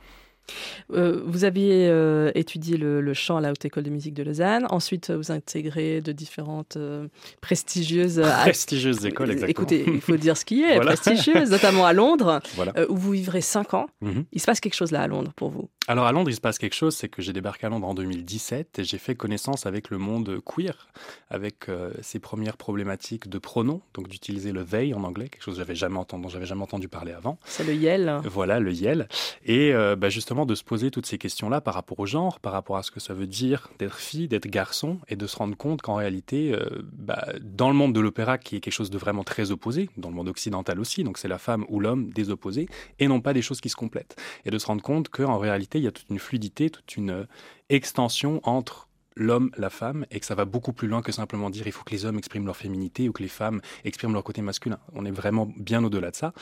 [0.93, 4.67] Euh, vous aviez euh, étudié le, chant à la Haute École de musique de Lausanne.
[4.69, 7.07] Ensuite, vous intégrez de différentes euh,
[7.41, 8.21] prestigieuses...
[8.41, 9.49] prestigieuses écoles, exactement.
[9.49, 12.41] Écoutez, il faut dire ce qui est, prestigieuses, notamment à Londres,
[12.89, 13.87] où vous vivrez cinq ans.
[14.01, 14.25] Mhm.
[14.31, 15.69] Il se passe quelque chose là à Londres pour vous?
[15.87, 17.93] Alors à Londres, il se passe quelque chose, c'est que j'ai débarqué à Londres en
[17.93, 20.87] 2017 et j'ai fait connaissance avec le monde queer,
[21.29, 21.67] avec
[22.01, 25.75] ses premières problématiques de pronoms, donc d'utiliser le they en anglais, quelque chose que j'avais
[25.75, 27.37] jamais entendu, dont j'avais jamais entendu parler avant.
[27.45, 28.19] C'est le yel.
[28.25, 29.07] Voilà, le yel.
[29.45, 32.75] Et bah, justement, de se poser toutes ces questions-là par rapport au genre, par rapport
[32.75, 35.81] à ce que ça veut dire d'être fille, d'être garçon, et de se rendre compte
[35.81, 39.23] qu'en réalité, euh, bah, dans le monde de l'opéra, qui est quelque chose de vraiment
[39.23, 42.67] très opposé, dans le monde occidental aussi, donc c'est la femme ou l'homme des opposés,
[42.99, 44.17] et non pas des choses qui se complètent.
[44.43, 47.11] Et de se rendre compte qu'en réalité, il y a toute une fluidité, toute une
[47.11, 47.23] euh,
[47.69, 51.67] extension entre l'homme, la femme, et que ça va beaucoup plus loin que simplement dire
[51.67, 54.41] il faut que les hommes expriment leur féminité ou que les femmes expriment leur côté
[54.41, 54.79] masculin.
[54.93, 56.33] On est vraiment bien au-delà de ça.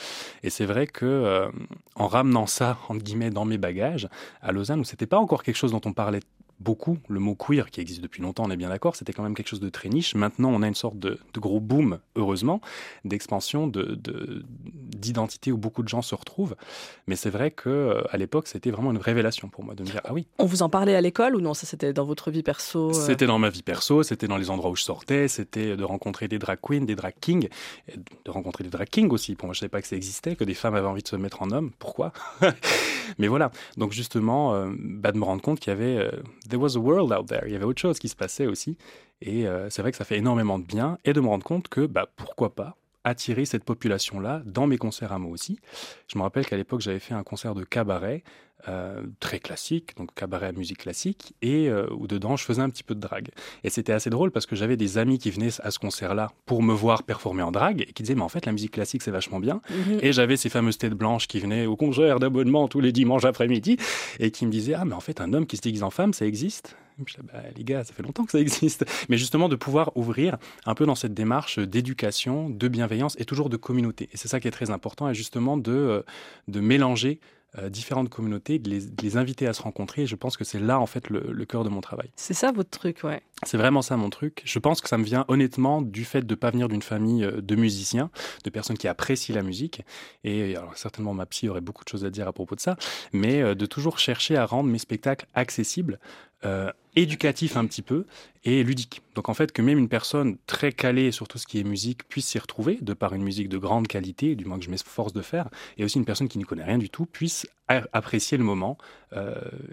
[0.42, 1.50] Et c'est vrai que euh,
[1.96, 4.10] en ramenant ça entre guillemets dans mes bagages
[4.42, 6.22] à Lausanne, où c'était pas encore quelque chose dont on parlait
[6.60, 6.98] beaucoup.
[7.08, 9.50] Le mot queer, qui existe depuis longtemps, on est bien d'accord, c'était quand même quelque
[9.50, 10.16] chose de très niche.
[10.16, 12.62] Maintenant, on a une sorte de, gros boom, heureusement,
[13.06, 13.68] d'expansion,
[15.04, 16.56] d'identité où beaucoup de gens se retrouvent.
[17.08, 19.88] Mais c'est vrai que euh, à l'époque, c'était vraiment une révélation pour moi de me
[19.88, 20.28] dire ah oui.
[20.40, 21.54] On vous en parlait à l'école ou non?
[21.54, 22.94] Ça, c'était dans votre vie perso euh?
[22.94, 26.28] C'était dans ma vie perso, c'était dans les endroits où je sortais, c'était de rencontrer
[26.28, 27.50] des drag queens, des drag kings,
[28.26, 29.36] de rencontrer des drag kings aussi.
[29.36, 31.16] Pour moi, je savais pas que ça existait, que des femmes avaient envie de se
[31.16, 31.72] mettre en homme.
[31.78, 32.14] Pourquoi?
[33.18, 33.52] Mais voilà.
[33.78, 36.10] Donc justement, euh, bah, de me rendre compte qu'il y avait
[36.50, 37.44] there was a world out there.
[37.46, 38.78] Il y avait autre chose qui se passait aussi.
[39.22, 40.98] Et c'est vrai que ça fait énormément de bien.
[41.06, 45.12] Et de me rendre compte que, bah, pourquoi pas attirer cette population-là dans mes concerts
[45.12, 45.60] à moi aussi.
[46.12, 48.24] Je me rappelle qu'à l'époque, j'avais fait un concert de cabaret
[48.70, 52.70] euh, très classique, donc cabaret à musique classique, et euh, où dedans je faisais un
[52.70, 53.28] petit peu de drague.
[53.66, 56.64] Et c'était assez drôle parce que j'avais des amis qui venaient à ce concert-là pour
[56.64, 59.12] me voir performer en drague et qui disaient mais en fait la musique classique c'est
[59.12, 59.60] vachement bien.
[59.70, 60.00] Mhm.
[60.02, 63.76] Et j'avais ces fameuses têtes blanches qui venaient au concert d'abonnement tous les dimanches après-midi
[64.20, 66.14] et qui me disaient ah mais en fait un homme qui se déguise en femme
[66.14, 66.78] ça existe?
[66.98, 68.86] Bah, les gars, ça fait longtemps que ça existe.
[69.10, 73.50] Mais justement, de pouvoir ouvrir un peu dans cette démarche d'éducation, de bienveillance et toujours
[73.50, 74.10] de communauté.
[74.12, 76.02] Et c'est ça qui est très important, et justement de, euh,
[76.48, 77.20] de mélanger
[77.60, 80.04] euh, différentes communautés, de les, inviter à se rencontrer.
[80.04, 82.10] Et je pense que c'est là, en fait, le, cœur de mon travail.
[82.16, 83.22] C'est ça votre truc, ouais.
[83.44, 84.42] C'est vraiment ça mon truc.
[84.44, 87.24] Je pense que ça me vient honnêtement du fait de ne pas venir d'une famille
[87.24, 88.10] euh, de musiciens,
[88.44, 89.84] de personnes qui apprécient la musique.
[90.24, 92.76] Et alors, certainement, ma psy aurait beaucoup de choses à dire à propos de ça,
[93.12, 96.00] mais de toujours chercher à rendre mes spectacles accessibles
[96.46, 98.06] euh, éducatif un petit peu
[98.44, 99.02] et ludique.
[99.16, 102.08] Donc en fait que même une personne très calée sur tout ce qui est musique
[102.08, 105.14] puisse s'y retrouver, de par une musique de grande qualité, du moins que je m'efforce
[105.14, 108.44] de faire, et aussi une personne qui n'y connaît rien du tout puisse apprécier le
[108.44, 108.78] moment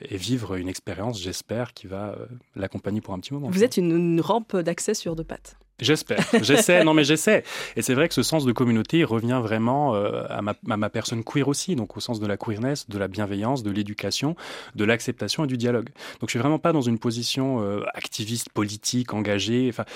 [0.02, 2.26] et vivre une expérience, j'espère, qui va euh,
[2.56, 3.48] l'accompagner pour un petit moment.
[3.50, 5.56] Vous êtes une, rampe d'accès sur deux pattes.
[5.80, 7.42] J'espère, j'essaie, non mais j'essaie.
[7.74, 10.90] Et c'est vrai que ce sens de communauté revient vraiment euh, à, ma, à, ma,
[10.90, 14.36] personne queer aussi, donc au sens de la queerness, de la bienveillance, de l'éducation,
[14.74, 15.88] de l'acceptation et du dialogue.
[16.20, 19.68] Donc je suis vraiment pas dans une position euh, activiste, politique, engagée.
[19.70, 19.86] Enfin,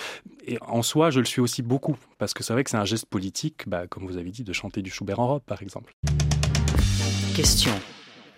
[0.46, 2.86] et en soi, je le suis aussi beaucoup, parce que c'est vrai que c'est un
[2.86, 5.94] geste politique, bah, comme vous avez dit, de chanter du Schubert en robe, par exemple.
[7.34, 7.74] Question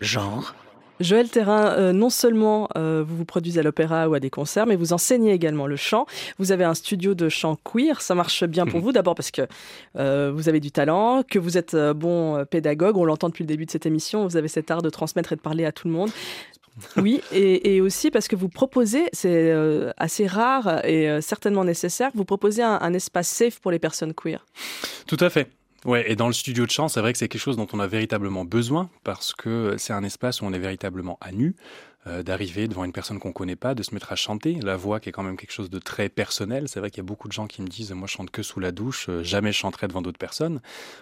[0.01, 0.55] genre
[1.01, 4.67] Joël Terrain, euh, non seulement euh, vous vous produisez à l'opéra ou à des concerts,
[4.67, 6.07] mais vous enseignez également le chant.
[6.39, 8.01] Vous avez un studio de chant queer.
[8.01, 8.85] Ça marche bien pour mhm.
[8.85, 9.43] vous, d'abord parce que
[9.97, 12.97] euh, vous avez du talent, que vous êtes bon pédagogue.
[12.97, 14.27] On l'entend depuis le début de cette émission.
[14.27, 16.11] Vous avez cet art de transmettre et de parler à tout le monde.
[16.99, 19.51] Oui, et, aussi parce que vous proposez, c'est
[19.97, 24.45] assez rare et certainement nécessaire, vous proposez un espace safe pour les personnes queer.
[25.07, 25.49] Tout à fait.
[25.85, 27.81] Ouais, et dans le studio de chant, c'est vrai que c'est quelque chose dont on
[27.81, 31.55] a véritablement besoin parce que c'est un espace où on est véritablement à nu,
[32.07, 34.59] euh, d'arriver devant une personne qu'on connaît pas, de se mettre à chanter.
[34.63, 36.69] La voix qui est quand même quelque chose de très personnel.
[36.69, 38.43] C'est vrai qu'il y a beaucoup de gens qui me disent, moi je chante que
[38.43, 40.61] sous la douche, euh, jamais je chanterai devant d'autres personnes.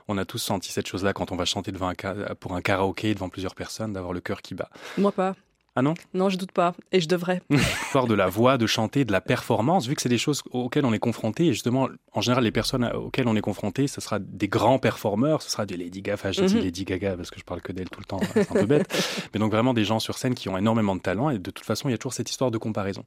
[0.08, 3.14] On a tous senti cette chose-là quand on va chanter devant un pour un karaoké
[3.14, 4.70] devant plusieurs personnes, d'avoir le cœur qui bat.
[4.98, 5.34] Moi pas.
[5.76, 5.94] Ah non?
[6.12, 6.74] Non, je doute pas.
[6.92, 7.42] Et je devrais.
[7.56, 10.84] Fort de la voix, de chanter, de la performance, vu que c'est des choses auxquelles
[10.84, 11.46] on est confronté.
[11.46, 15.42] Et justement, en général, les personnes auxquelles on est confronté, ce sera des grands performeurs.
[15.42, 16.14] Ce sera des Lady Gaga.
[16.14, 16.62] Enfin, je dis mhm.
[16.62, 18.20] Lady Gaga parce que je parle que d'elle tout le temps.
[18.22, 18.86] Hein, c'est un peu bête.
[19.34, 21.30] Mais donc vraiment des gens sur scène qui ont énormément de talent.
[21.30, 23.04] Et de toute façon, il y a toujours cette histoire de comparaison.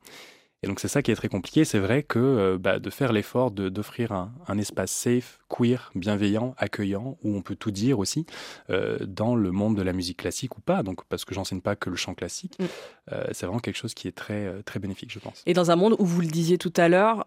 [0.63, 1.65] Et donc c'est ça qui est très compliqué.
[1.65, 6.55] C'est vrai que euh, bah, de faire l'effort d'offrir un, un, espace safe, queer, bienveillant,
[6.57, 8.25] accueillant, où on peut tout dire aussi,
[8.69, 11.75] euh, dans le monde de la musique classique ou pas, donc parce que j'enseigne pas
[11.75, 12.65] que le chant classique, mm.
[13.11, 15.43] euh, c'est vraiment quelque chose qui est très, très bénéfique, je pense.
[15.45, 17.23] Et dans un monde où vous le disiez tout à l'heure,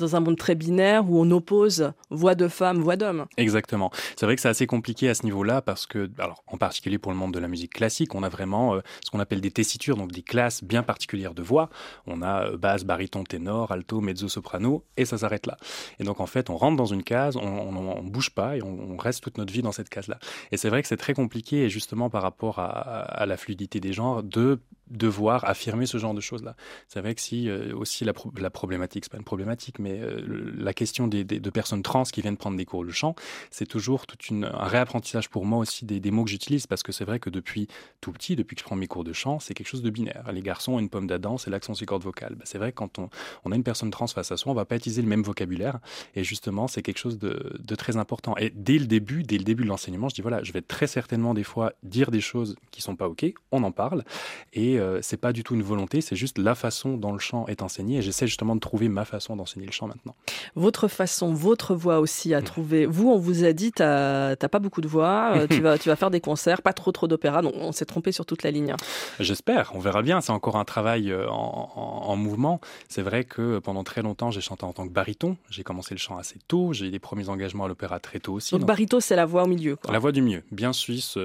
[0.00, 3.26] dans un monde très binaire où on oppose voix de femme, voix d'homme.
[3.36, 3.90] Exactement.
[4.16, 7.12] C'est vrai que c'est assez compliqué à ce niveau-là parce que, alors, en particulier pour
[7.12, 9.96] le monde de la musique classique, on a vraiment euh, ce qu'on appelle des tessitures,
[9.96, 11.70] donc des classes bien particulières de voix.
[12.06, 15.56] On a euh, basse, baryton, ténor, alto, mezzo, soprano, et ça s'arrête là.
[15.98, 18.96] Et donc, en fait, on rentre dans une case, on, ne bouge pas et on,
[18.96, 20.18] reste toute notre vie dans cette case-là.
[20.52, 23.80] Et c'est vrai que c'est très compliqué, et justement par rapport à, à la fluidité
[23.80, 24.60] des genres, de
[24.90, 26.56] devoir affirmer ce genre de choses-là.
[26.88, 30.52] C'est vrai que si euh, aussi la, la problématique, c'est pas une problématique, mais euh,
[30.58, 33.14] la question des, de personnes trans qui viennent prendre des cours de chant,
[33.50, 36.92] c'est toujours tout une, un réapprentissage pour moi aussi des, mots que j'utilise, parce que
[36.92, 37.68] c'est vrai que depuis
[38.00, 40.30] tout petit, depuis que je prends mes cours de chant, c'est quelque chose de binaire.
[40.32, 42.34] Les garçons ont une pomme d'Adam, c'est l'accent sur corde vocale.
[42.34, 43.10] Bah, c'est vrai que quand on,
[43.44, 45.78] on, a une personne trans face à soi, on va pas utiliser le même vocabulaire,
[46.16, 48.36] et justement, c'est quelque chose de, de très important.
[48.38, 50.86] Et dès le début, dès le début de l'enseignement, je dis voilà, je vais très
[50.86, 54.04] certainement des fois dire des choses qui sont pas ok, on en parle,
[54.52, 57.46] et euh, c'est pas du tout une volonté, c'est juste la façon dont le chant
[57.46, 57.98] est enseigné.
[57.98, 60.14] Et j'essaie justement de trouver ma façon d'enseigner le chant maintenant.
[60.54, 62.44] Votre façon, votre voix aussi à mm.
[62.44, 62.86] trouver.
[62.86, 65.96] Vous, on vous a dit, t'as pas beaucoup de voix, euh, tu, vas, tu vas
[65.96, 67.42] faire des concerts, pas trop trop d'opéra.
[67.42, 68.74] Donc on s'est trompé sur toute la ligne.
[69.18, 70.20] J'espère, on verra bien.
[70.20, 72.60] C'est encore un travail euh, en, mouvement.
[72.88, 75.36] C'est vrai que pendant très longtemps, j'ai chanté en tant que baryton.
[75.48, 76.72] J'ai commencé le chant assez tôt.
[76.72, 78.50] J'ai eu des premiers engagements à l'opéra très tôt aussi.
[78.52, 79.76] Donc, baryton, c'est la voix au milieu.
[79.88, 81.16] La voix du milieu, bien suisse,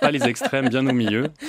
[0.00, 1.28] pas les extrêmes, bien au milieu.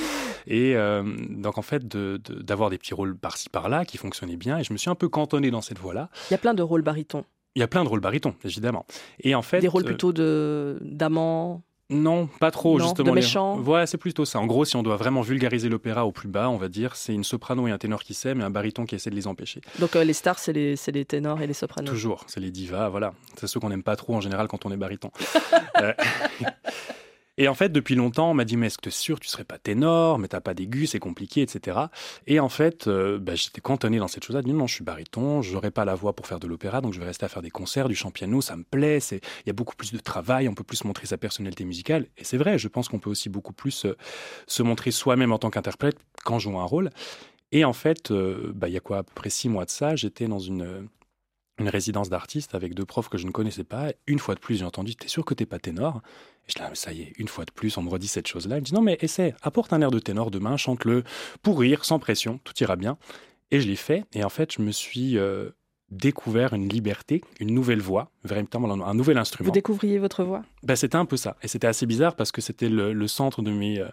[0.47, 1.04] Et euh,
[1.52, 4.58] donc, en fait, d'avoir des petits rôles par-ci par-là qui fonctionnaient bien.
[4.58, 6.08] Et je me suis un peu cantonné dans cette voie-là.
[6.30, 7.26] Il y a plein de rôles barytons.
[7.56, 8.86] Il y a plein de rôles barytons, évidemment.
[9.20, 11.62] Et en fait, des rôles euh, plutôt de d'amants?
[11.90, 13.10] Non, pas trop, justement.
[13.10, 13.60] De méchants?
[13.60, 14.40] Ouais, c'est plutôt ça.
[14.40, 17.14] En gros, si on doit vraiment vulgariser l'opéra au plus bas, on va dire, c'est
[17.14, 19.60] une soprano et un ténor qui s'aiment et un baryton qui essaie de les empêcher.
[19.80, 21.92] Donc euh, les stars, c'est les, les, ténors et les sopranos.
[21.92, 23.14] Toujours, c'est les divas, voilà.
[23.36, 25.12] C'est ceux qu'on n'aime pas trop en général quand on est baryton.
[27.38, 29.28] Et en fait, depuis longtemps, on m'a dit, mais est-ce que tu es sûr tu
[29.28, 31.80] serais pas ténor, mais t'as pas d'aigu, c'est compliqué, etc.
[32.28, 34.41] Et en fait, euh, bah, j'étais cantonné dans cette chose-là.
[34.41, 37.00] non, je suis baryton, je n'aurai pas la voix pour faire de l'opéra, donc je
[37.00, 39.54] vais rester à faire des concerts, du chant piano, ça me plaît, il y a
[39.54, 42.08] beaucoup plus de travail, on peut plus montrer sa personnalité musicale.
[42.17, 43.96] Et c'est vrai, je pense qu'on peut aussi beaucoup plus euh,
[44.48, 46.89] se montrer soi-même en tant qu'interprète quand joue un rôle.
[47.52, 49.70] Et en fait, euh, bah, il y a quoi, à peu près six mois de
[49.70, 50.88] ça, j'étais dans une
[51.62, 53.93] une résidence d'artiste avec deux profs que je ne connaissais pas.
[54.08, 56.02] Une fois de plus, j'ai entendu T'es sûr que t'es pas ténor?
[56.47, 58.58] Et je dis Ça y est, une fois de plus, on me redit cette chose-là.
[58.58, 61.04] Il me dit Non, mais essaie, apporte un air de ténor demain, chante-le
[61.41, 62.97] pour rire, sans pression, tout ira bien.
[63.52, 64.06] Et je l'ai fait.
[64.13, 65.50] Et en fait, je me suis euh,
[65.91, 69.47] découvert une liberté, une nouvelle voix, véritablement un nouvel instrument.
[69.47, 71.36] Vous découvriez votre voix ben, C'était un peu ça.
[71.43, 73.88] Et c'était assez bizarre parce que c'était le, centre de mes, euh,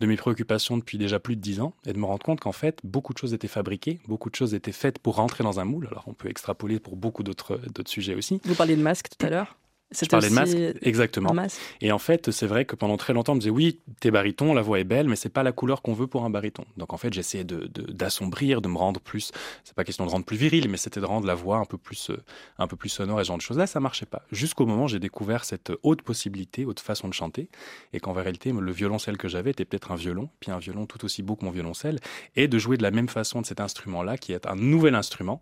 [0.00, 1.74] de mes préoccupations depuis déjà plus de dix ans.
[1.86, 4.54] Et de me rendre compte qu'en fait, beaucoup de choses étaient fabriquées, beaucoup de choses
[4.54, 5.86] étaient faites pour rentrer dans un moule.
[5.90, 8.40] Alors on peut extrapoler pour beaucoup d'autres sujets aussi.
[8.44, 9.56] Vous parliez de masque tout à l'heure
[10.00, 11.34] je parlais de masque, exactement.
[11.80, 14.54] Et en fait, c'est vrai que pendant très longtemps, on me disait oui, t'es baryton,
[14.54, 16.64] la voix est belle, mais c'est pas la couleur qu'on veut pour un baryton.
[16.76, 19.32] Donc en fait, j'essayais de, d'assombrir, de, me rendre plus.
[19.64, 21.78] C'est pas question de rendre plus viril, mais c'était de rendre la voix un peu
[21.78, 22.16] plus, euh,
[22.58, 23.58] un peu plus sonore et ce genre de choses.
[23.58, 24.22] Là, ça marchait pas.
[24.30, 27.48] Jusqu'au moment où j'ai découvert cette haute possibilité, haute façon de chanter,
[27.92, 31.04] et qu'en réalité, le violoncelle que j'avais était peut-être un violon, puis un violon tout
[31.04, 31.98] aussi beau que mon violoncelle,
[32.36, 35.40] et de jouer de la même façon de cet instrument-là, qui est un nouvel instrument,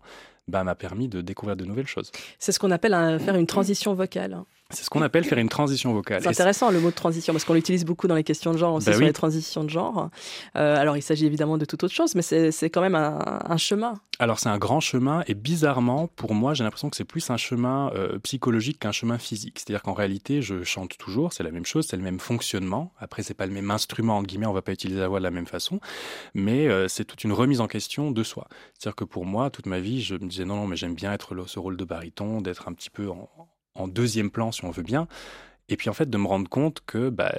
[0.51, 2.11] bah, m'a permis de découvrir de nouvelles choses.
[2.37, 4.43] C'est ce qu'on appelle faire une transition vocale.
[4.71, 6.21] C'est ce qu'on appelle faire une transition vocale.
[6.21, 8.75] C'est intéressant le mot de transition parce qu'on l'utilise beaucoup dans les questions de genre,
[8.75, 10.09] aussi bah sur les transitions de genre.
[10.55, 13.95] Euh, alors il s'agit évidemment de toute autre chose, mais c'est quand même un, chemin.
[14.19, 17.37] Alors c'est un grand chemin et bizarrement, pour moi, j'ai l'impression que c'est plus un
[17.37, 19.59] chemin euh, psychologique qu'un chemin physique.
[19.59, 22.93] C'est-à-dire qu'en réalité, je chante toujours, c'est la même chose, c'est le même fonctionnement.
[22.99, 25.23] Après, c'est pas le même instrument, entre guillemets, on va pas utiliser la voix de
[25.23, 25.79] la même façon,
[26.33, 28.47] mais euh, c'est toute une remise en question de soi.
[28.77, 31.13] C'est-à-dire que pour moi, toute ma vie, je me disais non, non, mais j'aime bien
[31.13, 33.29] être ce rôle de baryton, d'être un petit peu en,
[33.75, 35.07] en deuxième plan, si on veut bien.
[35.69, 37.33] Et puis en fait, de me rendre compte que bah,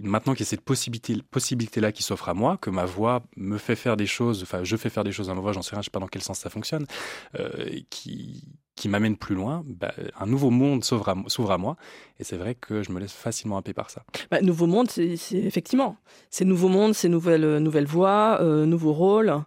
[0.00, 3.56] maintenant qu'il y a cette possibilité, possibilité-là qui s'offre à moi, que ma voix me
[3.56, 5.76] fait faire des choses, enfin je fais faire des choses à ma voix, j'en sais
[5.76, 6.86] rien, je sais pas dans quel sens ça fonctionne,
[7.38, 11.76] euh, qui, qui m'amène plus loin, bah, un nouveau monde s'ouvre à, moi.
[12.18, 14.04] Et c'est vrai que je me laisse facilement happer par ça.
[14.30, 15.98] Bah, nouveau monde, c'est effectivement,
[16.30, 19.44] c'est nouveau monde, c'est nouvelle, nouvelle voix, euh, nouveau rôle.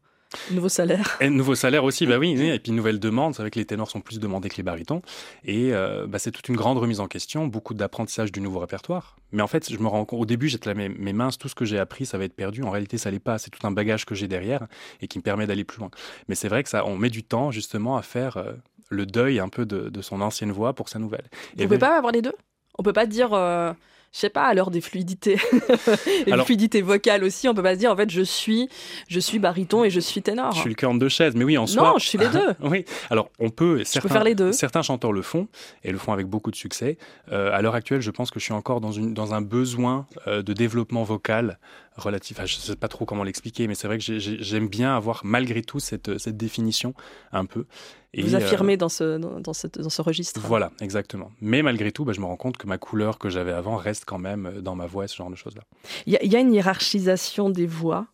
[0.51, 1.17] Nouveau salaire.
[1.19, 2.39] Et nouveau salaire aussi, bah oui.
[2.41, 5.01] Et puis nouvelle demande, c'est vrai que les ténors sont plus demandés que les barytons.
[5.43, 9.17] Et euh, bah, c'est toute une grande remise en question, beaucoup d'apprentissage du nouveau répertoire.
[9.31, 11.49] Mais en fait, je me rends compte, au début, j'étais là, mes, mes mains, tout
[11.49, 12.63] ce que j'ai appris, ça va être perdu.
[12.63, 13.37] En réalité, ça l'est pas.
[13.37, 14.67] C'est tout un bagage que j'ai derrière
[15.01, 15.91] et qui me permet d'aller plus loin.
[16.27, 18.53] Mais c'est vrai que ça, on met du temps justement à faire euh,
[18.89, 21.25] le deuil un peu de, son ancienne voix pour sa nouvelle.
[21.55, 22.33] Vous ne pouvez pas avoir les deux?
[22.77, 23.33] On peut pas dire.
[23.33, 23.73] Euh,
[24.11, 25.37] je sais pas, à l'heure des fluidités,
[26.27, 28.67] et Alors, fluidité vocale aussi, on peut pas se dire en fait je suis,
[29.07, 30.51] je suis baryton et je suis ténor.
[30.51, 31.83] Je suis le cœur de chaise, mais oui en soi.
[31.83, 32.49] Non, je suis les deux.
[32.61, 32.83] oui.
[33.09, 33.83] Alors on peut.
[33.85, 34.51] Certains, faire les deux.
[34.51, 35.47] Certains chanteurs le font
[35.83, 36.97] et le font avec beaucoup de succès.
[37.31, 40.07] Euh, à l'heure actuelle, je pense que je suis encore dans une dans un besoin
[40.27, 41.57] euh, de développement vocal
[41.95, 42.39] relatif.
[42.45, 45.79] je sais pas trop comment l'expliquer, mais c'est vrai que j'aime bien avoir malgré tout
[45.79, 46.93] cette cette définition
[47.31, 47.65] un peu.
[48.13, 50.41] Et Vous affirmez euh, dans, ce, dans, ce, dans, ce, registre.
[50.43, 51.31] Voilà, exactement.
[51.39, 54.03] Mais malgré tout, bah, je me rends compte que ma couleur que j'avais avant reste
[54.05, 55.61] quand même euh, dans ma voix et ce genre de choses-là.
[56.05, 58.07] Il y, a une hiérarchisation des voix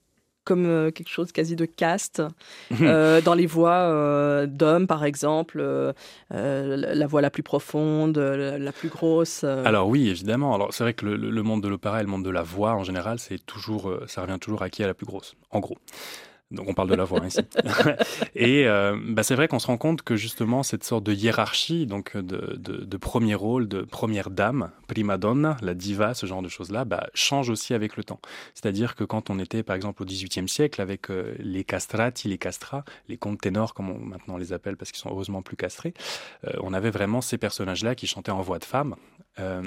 [0.47, 2.23] comme euh, quelque chose quasi de caste.
[2.71, 5.93] dans les voix d'hommes, par exemple,
[6.29, 9.43] la voix la plus profonde, la, plus grosse.
[9.43, 10.55] Alors oui, évidemment.
[10.55, 12.73] Alors c'est vrai que le, le, monde de l'opéra et le monde de la voix
[12.73, 15.77] en général, c'est toujours, ça revient toujours à qui est la plus grosse, en gros.
[16.49, 17.41] Donc on parle de la voix ici.
[18.35, 21.85] et euh, bah, c'est vrai qu'on se rend compte que justement cette sorte de hiérarchie,
[21.85, 26.47] donc de, de, premier rôle, de première dame, prima donna, la diva, ce genre de
[26.47, 28.19] choses-là, bah, change aussi avec le temps.
[28.53, 32.37] C'est-à-dire que quand on était par exemple au XVIIIe siècle avec euh, les castrati, les
[32.37, 35.93] castras, les contes ténors comme on maintenant les appelle parce qu'ils sont heureusement plus castrés,
[36.45, 38.95] euh, on avait vraiment ces personnages-là qui chantaient en voix de femme
[39.39, 39.61] euh,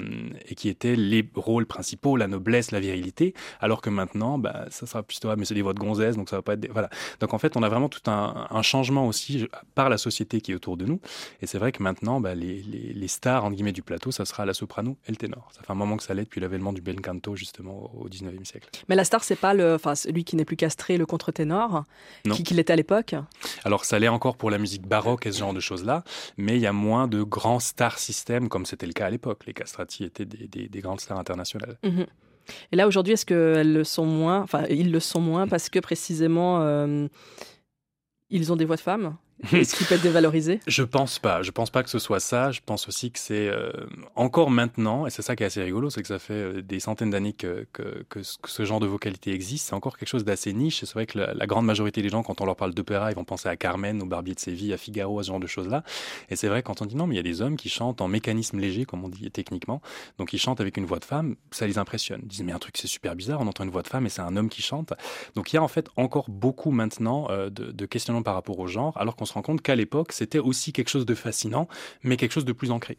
[0.47, 4.85] et qui étaient les rôles principaux, la noblesse, la virilité, alors que maintenant, bah, ça
[4.85, 6.89] sera plutôt, ah, mais c'est des voix de gonzesse, donc ça va pas être Voilà.
[7.19, 10.55] Donc en fait, on a vraiment tout un, changement aussi par la société qui est
[10.55, 10.99] autour de nous,
[11.41, 14.45] et c'est vrai que maintenant, bah, les, les, stars, entre guillemets, du plateau, ça sera
[14.45, 15.49] la soprano et le ténor.
[15.51, 18.45] Ça fait un moment que ça l'est depuis l'avènement du bel canto, justement, au 19e
[18.45, 18.69] siècle.
[18.87, 21.83] Mais la star, c'est pas le, enfin, celui qui n'est plus castré, le contre-ténor,
[22.31, 23.15] qui, qui l'était à l'époque
[23.63, 26.03] Alors ça l'est encore pour la musique baroque et ce genre de choses-là,
[26.37, 29.45] mais il y a moins de grands star systèmes comme c'était le cas à l'époque.
[29.45, 31.77] Les castrati étaient des, grandes stars internationales.
[31.83, 32.05] Mhm.
[32.71, 35.79] Et là, aujourd'hui, est-ce qu'elles le sont moins Enfin, ils le sont moins parce que
[35.79, 37.07] précisément, euh,
[38.29, 39.15] ils ont des voix de femmes?
[39.51, 40.59] Est-ce qu'il peut être dévalorisé?
[40.67, 41.41] Je pense pas.
[41.41, 42.51] Je pense pas que ce soit ça.
[42.51, 43.71] Je pense aussi que c'est euh,
[44.15, 46.79] encore maintenant, et c'est ça qui est assez rigolo, c'est que ça fait euh, des
[46.79, 49.67] centaines d'années que, que, ce genre de vocalité existe.
[49.67, 50.81] C'est encore quelque chose d'assez niche.
[50.81, 53.23] C'est vrai que la, grande majorité des gens, quand on leur parle d'opéra, ils vont
[53.23, 55.83] penser à Carmen, au Barbier de Séville, à Figaro, à ce genre de choses-là.
[56.29, 58.01] Et c'est vrai quand on dit non, mais il y a des hommes qui chantent
[58.01, 59.81] en mécanisme léger, comme on dit techniquement,
[60.17, 62.21] donc ils chantent avec une voix de femme, ça les impressionne.
[62.23, 64.09] Ils disent mais un truc c'est super bizarre, on entend une voix de femme et
[64.09, 64.93] c'est un homme qui chante.
[65.35, 68.59] Donc il y a en fait encore beaucoup maintenant euh, de, de questionnements par rapport
[68.59, 71.67] au genre, alors qu'on se rend compte qu'à l'époque, c'était aussi quelque chose de fascinant,
[72.03, 72.97] mais quelque chose de plus ancré.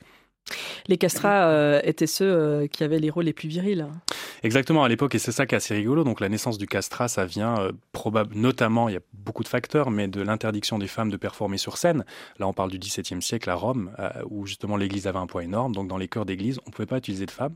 [0.89, 3.87] Les castrats euh, étaient ceux euh, qui avaient les rôles les plus virils.
[4.43, 6.05] Exactement, à l'époque, et c'est ça qui est assez rigolo.
[6.05, 9.49] Donc la naissance du castrat, ça vient euh, probablement, notamment, il y a beaucoup de
[9.49, 12.05] facteurs, mais de l'interdiction des femmes de performer sur scène.
[12.39, 13.93] Là, on parle du XVIIe siècle à Rome,
[14.29, 15.75] où justement l'Église avait un poids énorme.
[15.75, 17.55] Donc dans les chœurs d'église, on ne pouvait pas utiliser de femmes.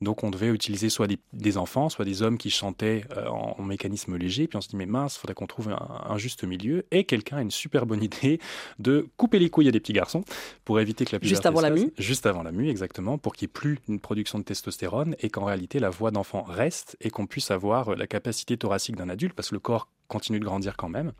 [0.00, 4.46] Donc on devait utiliser soit des, enfants, soit des hommes qui chantaient en, mécanisme léger.
[4.48, 6.84] Puis on se dit, mais mince, il faudrait qu'on trouve un, un, juste milieu.
[6.90, 8.40] Et quelqu'un a une super bonne idée
[8.78, 10.24] de couper les couilles à des petits garçons
[10.64, 13.44] pour éviter que la Juste avant la mue juste avant la mue, exactement, pour qu'il
[13.44, 17.10] n'y ait plus une production de testostérone et qu'en réalité la voix d'enfant reste et
[17.10, 20.76] qu'on puisse avoir la capacité thoracique d'un adulte, parce que le corps continue de grandir
[20.76, 21.12] quand même.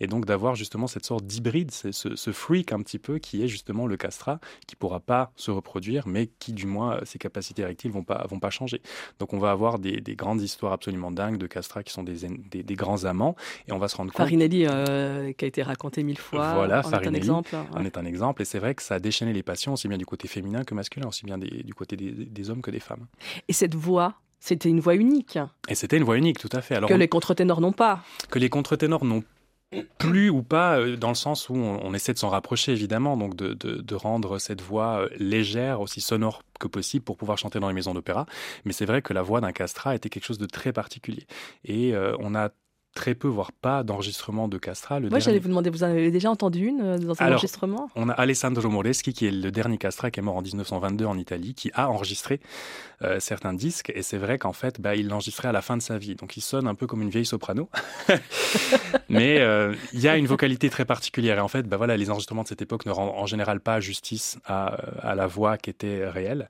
[0.00, 3.48] Et donc d'avoir justement cette sorte d'hybride, ce, ce, freak un petit peu qui est
[3.48, 7.90] justement le castrat, qui pourra pas se reproduire, mais qui du moins ses capacités érectiles
[7.90, 8.82] vont pas vont pas changer.
[9.18, 12.28] Donc on va avoir des, des grandes histoires absolument dingues de castrats qui sont des,
[12.50, 13.36] des, des, grands amants,
[13.68, 14.18] et on va se rendre compte.
[14.18, 16.54] Farinelli, euh, qui a été raconté mille fois.
[16.54, 17.56] Voilà, Farinelli, est un exemple.
[17.74, 19.98] On est un exemple, et c'est vrai que ça a déchaîné les passions aussi bien
[19.98, 23.06] du côté féminin que masculin, aussi bien du côté des hommes que des femmes.
[23.48, 25.38] Et cette voix c'était une voix unique.
[25.68, 26.74] Et c'était une voix unique, tout à fait.
[26.74, 28.04] Alors, que les contre-ténors n'ont pas.
[28.28, 29.24] Que les contre-ténors n'ont
[29.96, 33.34] plus ou pas, euh, dans le sens où on, essaie de s'en rapprocher évidemment, donc
[33.36, 37.74] de, rendre cette voix euh, légère, aussi sonore que possible pour pouvoir chanter dans les
[37.74, 38.26] maisons d'opéra.
[38.66, 41.26] Mais c'est vrai que la voix d'un castrat était quelque chose de très particulier.
[41.64, 42.50] Et euh, on a
[42.94, 45.00] très peu, voire pas d'enregistrement de Castra.
[45.00, 47.90] Moi, j'allais vous demander, vous en avez déjà entendu une euh, dans un enregistrement?
[47.96, 51.18] On a Alessandro Moreschi, qui est le dernier Castra, qui est mort en 1922 en
[51.18, 52.40] Italie, qui a enregistré
[53.02, 53.92] euh, certains disques.
[53.94, 56.14] Et c'est vrai qu'en fait, bah, il l'enregistrait à la fin de sa vie.
[56.14, 57.68] Donc il sonne un peu comme une vieille soprano.
[59.08, 61.38] Mais euh, il y a une vocalité très particulière.
[61.38, 63.80] Et en fait, bah, voilà, les enregistrements de cette époque ne rendent en général pas
[63.80, 64.66] justice à,
[65.02, 66.48] à la voix qui était réelle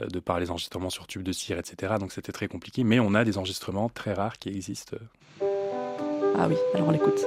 [0.00, 1.94] de par les enregistrements sur tube de cire, etc.
[1.98, 2.84] Donc c'était très compliqué.
[2.84, 4.96] Mais on a des enregistrements très rares qui existent.
[6.38, 7.26] Ah oui, alors on l'écoute.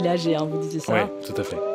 [0.00, 1.69] Il est âgé, hein, vous disiez ça Oui, tout à fait.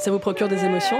[0.00, 0.98] Ça vous procure des émotions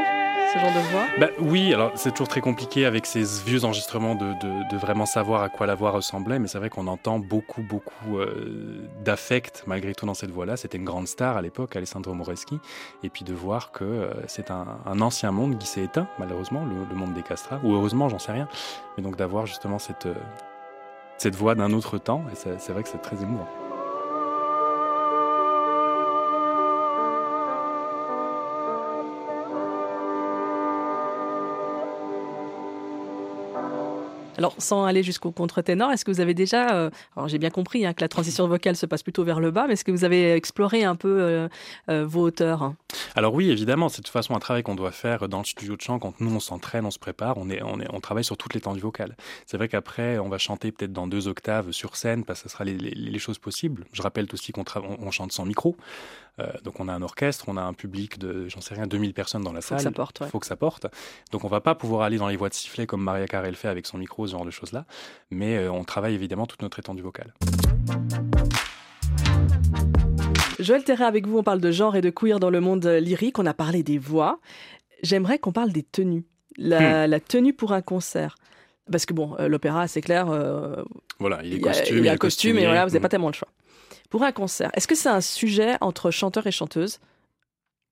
[0.52, 1.06] ce genre de voix?
[1.18, 4.34] Bah, Oui, alors c'est toujours très compliqué avec ces vieux enregistrements de,
[4.70, 8.18] de, vraiment savoir à quoi la voix ressemblait, mais c'est vrai qu'on entend beaucoup, beaucoup
[8.18, 10.58] euh, d'affect malgré tout dans cette voix-là.
[10.58, 12.58] C'était une grande star à l'époque, Alessandro Moreschi,
[13.02, 14.66] et puis de voir que euh, c'est un,
[15.00, 18.48] ancien monde qui s'est éteint, malheureusement, le, monde des castrats, ou heureusement, j'en sais rien,
[18.98, 20.14] mais donc d'avoir justement cette, euh,
[21.16, 23.48] cette voix d'un autre temps, et c'est vrai que c'est très émouvant.
[34.40, 37.84] Alors, sans aller jusqu'au contre-ténor, est-ce que vous avez déjà, euh, alors j'ai bien compris
[37.84, 40.04] hein, que la transition vocale se passe plutôt vers le bas, mais est-ce que vous
[40.04, 41.48] avez exploré un peu euh,
[41.90, 42.72] euh, vos hauteurs
[43.16, 45.76] Alors oui, évidemment, c'est de toute façon un travail qu'on doit faire dans le studio
[45.76, 48.24] de chant quand nous on s'entraîne, on se prépare, on, est, on, est, on travaille
[48.24, 49.14] sur toutes les tendues vocales.
[49.44, 52.52] C'est vrai qu'après, on va chanter peut-être dans deux octaves sur scène, parce que ce
[52.54, 53.84] sera les, choses possibles.
[53.92, 55.76] Je rappelle aussi qu'on on chante sans micro.
[56.40, 59.14] Euh, donc on a un orchestre, on a un public de, j'en sais rien, 2000
[59.14, 59.78] personnes dans la salle.
[59.78, 60.24] Faut que ça porte.
[60.30, 60.86] Faut que ça porte.
[61.32, 63.56] Donc on va pas pouvoir aller dans les voies de sifflet comme Maria Carey le
[63.56, 64.86] fait avec son micro, ce genre de choses-là.
[65.30, 67.34] Mais euh, on travaille évidemment toute notre étendue vocale.
[70.58, 73.38] Joël Terra, avec vous, on parle de genre et de queer dans le monde lyrique.
[73.38, 74.40] On a parlé des voix.
[75.02, 76.24] J'aimerais qu'on parle des tenues.
[76.56, 77.10] La, hmm.
[77.10, 78.36] la tenue pour un concert.
[78.90, 80.26] Parce que bon, euh, l'opéra, c'est clair.
[81.18, 81.98] voilà, il est y a, costume.
[81.98, 83.02] Il y a un costume et voilà, vous n'avez Mm.
[83.02, 83.48] pas tellement le choix.
[84.10, 86.98] Pour un concert, est-ce que c'est un sujet entre chanteur et chanteuse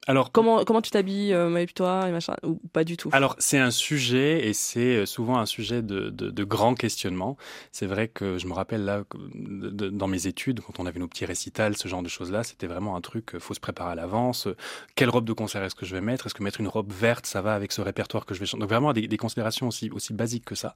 [0.08, 3.10] Alors, Comment, comment tu t'habilles, euh, toi, et machin, ou pas du tout?
[3.12, 7.36] Alors, c'est un sujet et c'est souvent un sujet de, de, de grand questionnement.
[7.72, 9.04] C'est vrai que je me rappelle là,
[9.34, 12.66] de- dans mes études, quand on avait nos petits récitals, ce genre de choses-là, c'était
[12.66, 14.46] vraiment un truc, euh, faut se préparer à l'avance.
[14.46, 14.56] Euh,
[14.94, 16.24] Quelle robe de concert est-ce que je vais mettre?
[16.26, 18.62] Est-ce que mettre une robe verte, ça va avec ce répertoire que je vais chanter
[18.62, 20.74] Donc vraiment des, des considérations aussi, aussi basiques que ça.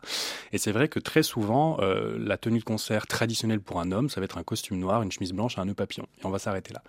[0.53, 4.11] Et c'est vrai que très souvent, euh, la tenue de concert traditionnelle pour un homme,
[4.11, 6.07] ça va être un costume noir, une chemise blanche, un nœud papillon.
[6.21, 6.83] Et on va s'arrêter là.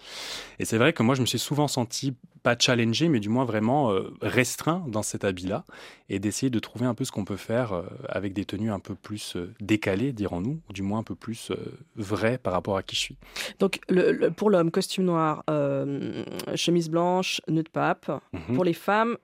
[0.60, 3.46] Et c'est vrai que moi, je me suis souvent senti pas challengé, mais du moins
[3.46, 5.64] vraiment euh, restreint dans cet habit-là,
[6.10, 8.80] et d'essayer de trouver un peu ce qu'on peut faire euh, avec des tenues un
[8.80, 11.52] peu plus euh, décalées, dirons-nous, ou du moins un peu plus
[11.96, 13.18] vraies par rapport à qui je suis.
[13.60, 16.24] Donc, le- le- pour l'homme, costume noir, euh,
[16.56, 18.10] chemise blanche, nœud de pape.
[18.34, 18.56] Mhm.
[18.56, 19.18] Pour les femmes,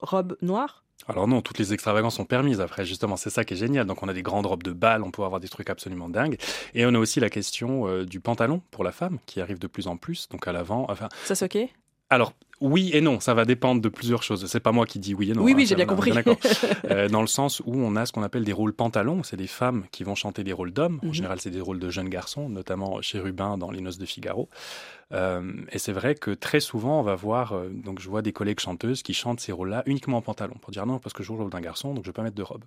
[0.00, 0.84] robe noire?
[1.08, 3.86] Alors non, toutes les extravagances sont permises après, justement, c'est ça qui est génial.
[3.86, 6.36] Donc on a des grandes robes de bal, on peut avoir des trucs absolument dingues.
[6.74, 9.66] Et on a aussi la question euh, du pantalon pour la femme, qui arrive de
[9.66, 10.84] plus en plus, donc à l'avant.
[10.90, 11.68] Enfin, Ça, c'est OK
[12.10, 14.44] alors, oui et non, ça va dépendre de plusieurs choses.
[14.46, 15.42] C'est pas moi qui dis oui et non.
[15.42, 16.12] Oui, hein, oui, ça, j'ai bien compris.
[16.90, 19.22] Euh, dans le sens où on a ce qu'on appelle des rôles pantalons.
[19.22, 20.98] C'est des femmes qui vont chanter des rôles d'hommes.
[21.02, 21.14] En Mhm.
[21.14, 24.48] général, c'est des rôles de jeunes garçons, notamment chez Rubin dans Les Noces de Figaro.
[25.12, 28.32] Euh, et c'est vrai que très souvent, on va voir, euh, donc je vois des
[28.32, 31.28] collègues chanteuses qui chantent ces rôles-là uniquement en pantalon, pour dire non, parce que je
[31.28, 32.64] joue le rôle d'un garçon, donc je ne vais pas mettre de robe.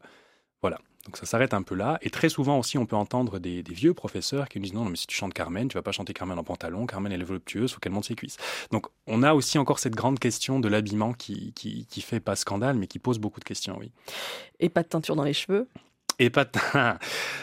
[0.64, 0.80] Voilà.
[1.06, 2.00] Donc ça s'arrête un peu là.
[2.02, 4.86] Et très souvent aussi, on peut entendre des, des vieux professeurs qui nous disent non,
[4.86, 6.86] mais si tu chantes Carmen, tu vas pas chanter Carmen en pantalon.
[6.86, 8.38] Carmen, elle est voluptueuse, faut qu'elle monte ses cuisses.
[8.72, 12.38] Donc on a aussi encore cette grande question de l'habillement qui, qui, qui fait pas
[12.38, 13.92] scandale, mais qui pose beaucoup de questions, oui.
[14.62, 15.68] Et pas de teinture dans les cheveux
[16.20, 16.52] Et pas de...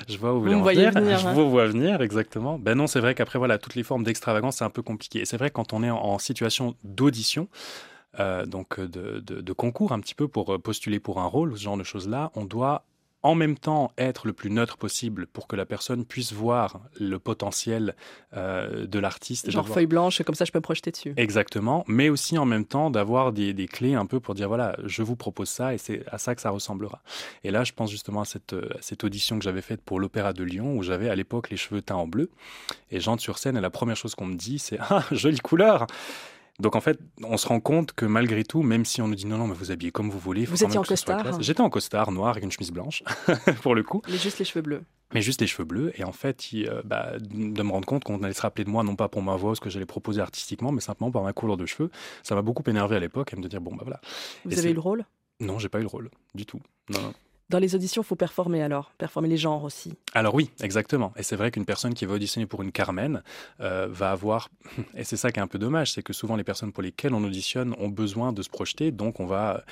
[0.08, 1.02] je vois où vous voulez en voyez venir.
[1.02, 1.34] venir, Je hein.
[1.34, 2.58] vous vois venir, exactement.
[2.58, 5.20] Ben non, c'est vrai qu'après, voilà, toutes les formes d'extravagance, c'est un peu compliqué.
[5.20, 7.48] Et c'est vrai quand on est en, en situation d'audition,
[8.18, 11.62] euh, donc de, de- de concours un petit peu pour postuler pour un rôle, ce
[11.62, 12.86] genre de choses-là, on doit
[13.22, 17.18] en même temps être le plus neutre possible pour que la personne puisse voir le
[17.18, 17.94] potentiel
[18.34, 19.50] euh, de l'artiste.
[19.50, 21.12] Genre feuille blanche, comme ça, je peux me projeter dessus.
[21.16, 24.76] Exactement, mais aussi en même temps d'avoir des, des clés un peu pour dire voilà,
[24.84, 27.02] je vous propose ça et c'est à ça que ça ressemblera.
[27.44, 30.32] Et là, je pense justement à cette, à cette audition que j'avais faite pour l'Opéra
[30.32, 32.30] de Lyon où j'avais à l'époque les cheveux teints en bleu
[32.90, 35.86] et j'entre sur scène et la première chose qu'on me dit c'est ah jolie couleur.
[36.60, 39.26] Donc en fait, on se rend compte que malgré tout, même si on nous dit
[39.26, 41.40] non non mais vous habillez comme vous voulez, faut Vous étiez en costard.
[41.42, 43.02] J'étais en costard noir avec une chemise blanche
[43.62, 44.82] pour le coup Mais juste les cheveux bleus.
[45.14, 45.92] mais juste les cheveux bleus.
[45.98, 48.70] Et en fait, il, euh, bah, de me rendre compte qu'on allait se rappeler de
[48.70, 51.32] moi, non pas pour ma voix, ce que j'allais proposer artistiquement, mais simplement par ma
[51.32, 51.90] couleur de cheveux.
[52.22, 54.00] Ça m'a beaucoup énervé à l'époque et me dire, bon, bah voilà.
[54.44, 55.04] Vous Et avez eu le rôle?
[55.40, 56.60] Non, j'ai pas eu le rôle, du tout.
[56.90, 57.12] Non, non.
[57.50, 58.92] Dans les auditions, il faut performer alors.
[58.96, 59.92] Performer les genres aussi.
[60.14, 61.12] Alors oui, exactement.
[61.16, 63.24] Et c'est vrai qu'une personne qui va auditionner pour une Carmen
[63.60, 64.50] euh, va avoir,
[64.96, 67.12] et c'est ça qui est un peu dommage, c'est que souvent les personnes pour lesquelles
[67.12, 69.64] on auditionne ont besoin de se projeter, donc on va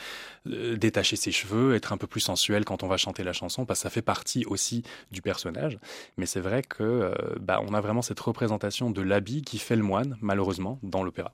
[0.49, 3.65] euh, détacher ses cheveux, être un peu plus sensuel quand on va chanter la chanson,
[3.65, 5.79] parce que ça fait partie aussi du personnage.
[6.17, 9.77] Mais c'est vrai que euh, bah, on a vraiment cette représentation de l'habit qui fait
[9.77, 11.33] le moine, malheureusement, dans l'opéra.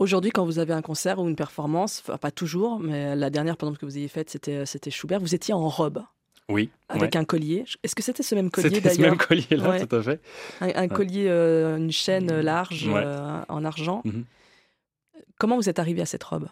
[0.00, 3.56] Aujourd'hui, quand vous avez un concert ou une performance, enfin pas toujours, mais la dernière,
[3.56, 6.02] pendant que vous ayez faite, c'était, c'était Schubert, vous étiez en robe,
[6.48, 7.64] Oui, avec un collier.
[7.82, 9.86] Est-ce que c'était ce même collier c'était ce même collier-là, Ouais.
[9.86, 10.20] tout à fait.
[10.60, 13.02] Un, un collier, euh, une chaîne large Ouais.
[13.04, 14.02] euh, en argent.
[14.04, 14.24] Mhm.
[15.38, 16.48] Comment vous êtes arrivé à cette robe?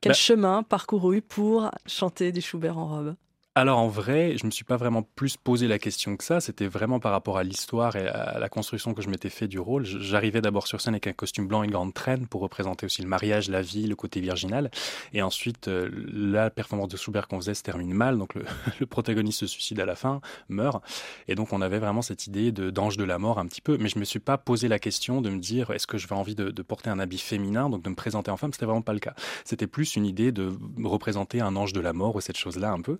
[0.00, 3.14] Quel Bah- chemin parcouru pour chanter du Schubert en robe?
[3.54, 6.40] Alors en vrai, je me suis pas vraiment plus posé la question que ça.
[6.40, 9.58] C'était vraiment par rapport à l'histoire et à la construction que je m'étais fait du
[9.58, 9.84] rôle.
[9.84, 13.02] J'arrivais d'abord sur scène avec un costume blanc et une grande traîne pour représenter aussi
[13.02, 14.70] le mariage, la vie, le côté virginal.
[15.12, 18.16] Et ensuite, euh, la performance de Schubert qu'on faisait se termine mal.
[18.16, 18.44] Donc le,
[18.86, 20.80] protagoniste se suicide à la fin, meurt.
[21.26, 23.76] Et donc on avait vraiment cette idée d'ange de la mort un petit peu.
[23.76, 26.14] Mais je me suis pas posé la question de me dire est-ce que je vais
[26.14, 28.52] envie de, porter un habit féminin, donc de me présenter en femme?
[28.52, 29.14] C'était vraiment pas le cas.
[29.44, 30.52] C'était plus une idée de
[30.84, 32.98] représenter un ange de la mort ou cette chose-là un peu.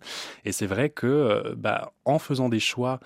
[0.53, 3.01] C'est vrai que, euh, bah, en faisant des choix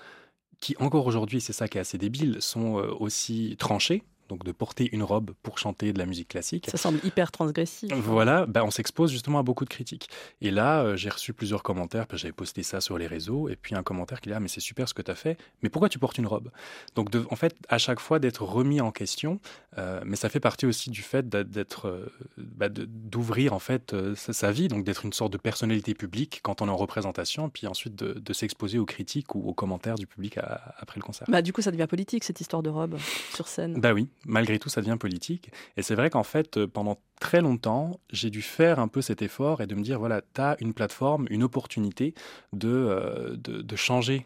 [0.61, 4.51] qui, encore aujourd'hui, c'est ça qui est assez débile, sont euh, aussi tranchés, donc de
[4.51, 6.67] porter une robe pour chanter de la musique classique.
[6.71, 7.91] Ça semble hyper transgressif.
[7.93, 10.09] Voilà, bah, on s'expose justement à beaucoup de critiques.
[10.41, 13.55] Et là, euh, j'ai reçu plusieurs commentaires, puis j'avais posté ça sur les réseaux, et
[13.55, 15.69] puis un commentaire qui dit Ah, mais c'est super ce que tu as fait, mais
[15.69, 16.49] pourquoi tu portes une robe?
[16.95, 19.39] Donc, de- en fait, à chaque fois d'être remis en question,
[19.77, 24.33] euh, mais ça fait partie aussi du fait d'être- euh, bah, d'ouvrir en fait sa,
[24.33, 27.67] sa vie, donc d'être une sorte de personnalité publique quand on est en représentation, puis
[27.67, 31.27] ensuite de, de s'exposer aux critiques ou aux commentaires du public à- après le concert.
[31.29, 32.97] Bah, du coup, ça devient politique, cette histoire de robe
[33.35, 33.79] sur scène.
[33.79, 35.51] Bah oui, malgré tout, ça devient politique.
[35.77, 39.21] Et c'est vrai qu'en fait, euh, pendant très longtemps, j'ai dû faire un peu cet
[39.21, 42.13] effort et de me dire, voilà, tu as une plateforme, une opportunité
[42.51, 44.23] de, euh, de, de changer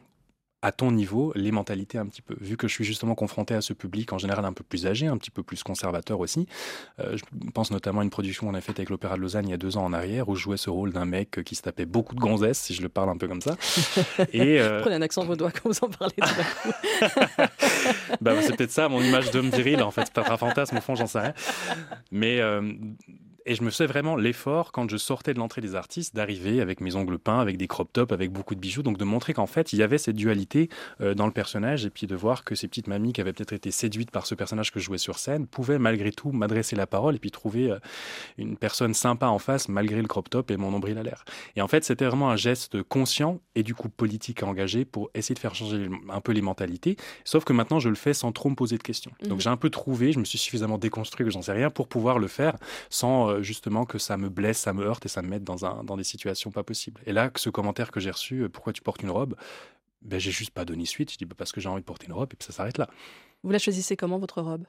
[0.61, 2.35] à ton niveau les mentalités un petit peu.
[2.41, 5.07] Vu que je suis justement confronté à ce public en général un peu plus âgé,
[5.07, 6.47] un petit peu plus conservateur aussi.
[6.99, 9.51] Euh, je pense notamment à une production qu'on a faite avec l'Opéra de Lausanne il
[9.51, 11.61] y a deux ans en arrière où je jouais ce rôle d'un mec qui se
[11.61, 13.55] tapait beaucoup de gonzesses, si je le parle un peu comme ça.
[14.33, 14.81] Et euh...
[14.81, 16.15] Prenez un accent vaudois quand vous en parlez.
[18.21, 20.05] bah, c'est peut-être ça, mon image d'homme viril en fait.
[20.05, 21.33] C'est pas un fantasme au fond, j'en sais rien.
[22.11, 22.73] Mais euh,
[23.47, 26.81] et je me faisais vraiment l'effort, quand je sortais de l'entrée des artistes, d'arriver avec
[26.81, 29.45] mes ongles peints, avec des crop tops, avec beaucoup de bijoux, donc de montrer qu'en
[29.45, 30.69] fait, il y avait cette dualité
[30.99, 33.53] euh, dans le personnage, et puis de voir que ces petites mamies qui avaient peut-être
[33.53, 36.87] été séduites par ce personnage que je jouais sur scène pouvaient malgré tout m'adresser la
[36.87, 37.79] parole et puis trouver euh,
[38.37, 41.23] une personne sympa en face, malgré le crop top et mon nombril à l'air.
[41.55, 45.09] Et en fait, c'était vraiment un geste conscient et du coup politique à engager pour
[45.13, 48.33] essayer de faire changer un peu les mentalités, sauf que maintenant, je le fais sans
[48.33, 49.11] trop me poser de questions.
[49.21, 49.39] Donc mhm.
[49.39, 52.19] j'ai un peu trouvé, je me suis suffisamment déconstruit que j'en sais rien pour pouvoir
[52.19, 52.57] le faire
[52.89, 53.29] sans...
[53.29, 55.65] Euh, euh, justement que ça me blesse, ça me heurte et ça me mette dans,
[55.65, 57.01] un, dans des situations pas possibles.
[57.05, 59.35] Et là, ce commentaire que j'ai reçu, euh, pourquoi tu portes une robe?
[60.01, 61.11] Ben, J'ai juste pas donné suite.
[61.11, 62.77] Je dis bah, parce que j'ai envie de porter une robe et puis ça s'arrête
[62.77, 62.87] là.
[63.43, 64.65] Vous la choisissez comment votre robe?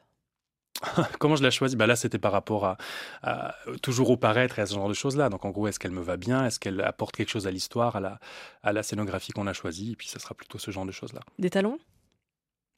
[1.19, 1.77] Comment je la choisis?
[1.77, 2.77] Bah Là, c'était par rapport
[3.23, 5.29] à, toujours au paraître et à ce genre de choses-là.
[5.29, 6.47] Donc, en gros, est-ce qu'elle me va bien?
[6.47, 8.21] Est-ce qu'elle apporte quelque chose à l'histoire, à la,
[8.63, 9.93] à la scénographie qu'on a choisie?
[9.93, 11.21] Et puis, ça sera plutôt ce genre de choses-là.
[11.39, 11.79] Des talons?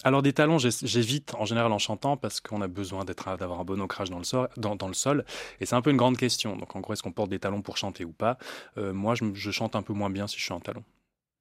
[0.04, 3.80] Alors des talons, j'évite en général en chantant parce qu'on a besoin d'avoir un bon
[3.80, 5.24] ancrage dans le, sol, dans, le sol.
[5.60, 6.56] Et c'est un peu une grande question.
[6.56, 8.38] Donc en gros, est-ce qu'on porte des talons pour chanter ou pas?
[8.78, 10.84] Euh, Moi, je, chante un peu moins bien si je suis en talons.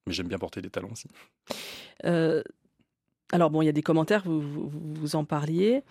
[0.06, 1.08] Mais j'aime bien porter des talons aussi.
[2.04, 2.42] Euh,
[3.32, 5.82] alors bon, il y a des commentaires, vous, vous, en parliez,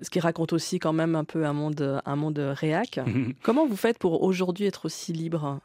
[0.00, 3.00] ce qui raconte aussi quand même un peu un monde, un monde réac.
[3.42, 5.60] Comment vous faites pour aujourd'hui être aussi libre?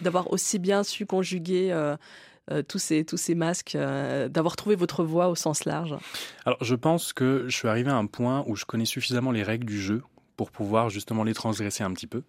[0.00, 1.72] D'avoir aussi bien su conjuguer...
[1.72, 1.96] Euh,
[2.50, 5.94] euh, tous, ces, tous ces masques, euh, d'avoir trouvé votre voie au sens large
[6.44, 9.42] Alors, je pense que je suis arrivé à un point où je connais suffisamment les
[9.42, 10.02] règles du jeu
[10.36, 12.22] pour pouvoir justement les transgresser un petit peu.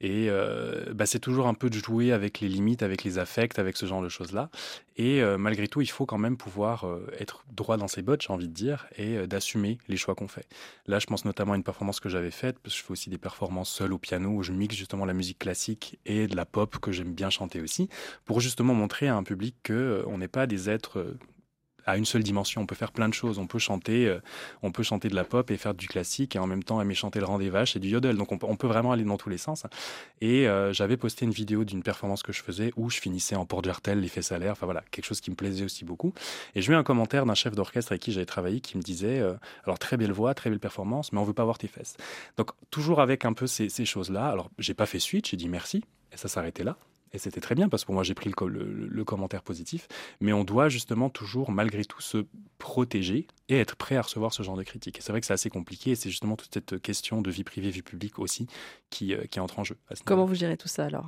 [0.00, 3.58] Et euh, bah, c'est toujours un peu de jouer avec les limites, avec les affects,
[3.58, 4.48] avec ce genre de choses-là.
[4.96, 8.22] Et euh, malgré tout, il faut quand même pouvoir euh, être droit dans ses bottes,
[8.22, 10.46] j'ai envie de dire, et d'assumer les choix qu'on fait.
[10.86, 13.10] Là, je pense notamment à une performance que j'avais faite, parce que je fais aussi
[13.10, 16.44] des performances seules au piano, où je mixe justement la musique classique et de la
[16.44, 17.88] pop que j'aime bien chanter aussi,
[18.24, 21.16] pour justement montrer à un public que on n'est pas des êtres
[21.88, 22.60] à une seule dimension.
[22.60, 23.38] On peut faire plein de choses.
[23.38, 24.20] On peut chanter, euh,
[24.62, 26.94] on peut chanter de la pop et faire du classique et en même temps aimer
[26.94, 28.16] chanter le rang des vaches et du yodel.
[28.16, 29.64] Donc on peut, vraiment aller dans tous les sens.
[30.20, 33.46] Et euh, j'avais posté une vidéo d'une performance que je faisais où je finissais en
[33.46, 34.52] porte jartel, l'effet salaire.
[34.52, 36.12] Enfin voilà, quelque chose qui me plaisait aussi beaucoup.
[36.54, 39.20] Et je eu un commentaire d'un chef d'orchestre avec qui j'avais travaillé qui me disait
[39.20, 39.32] euh,
[39.64, 41.96] alors très belle voix, très belle performance, mais on veut pas voir tes fesses.
[42.36, 44.28] Donc toujours avec un peu ces, ces choses-là.
[44.28, 45.82] Alors j'ai pas fait suite, j'ai dit merci
[46.12, 46.76] et ça s'arrêtait là.
[47.12, 49.88] Et c'était très bien parce que pour moi, j'ai pris le, commentaire positif.
[50.20, 52.26] Mais on doit justement toujours, malgré tout, se
[52.58, 54.98] protéger et être prêt à recevoir ce genre de critiques.
[54.98, 55.92] Et c'est vrai que c'est assez compliqué.
[55.92, 58.46] Et c'est justement toute cette question de vie privée, vie publique aussi
[58.90, 59.76] qui, euh, qui entre en jeu.
[60.04, 61.06] Comment vous gérez tout ça alors?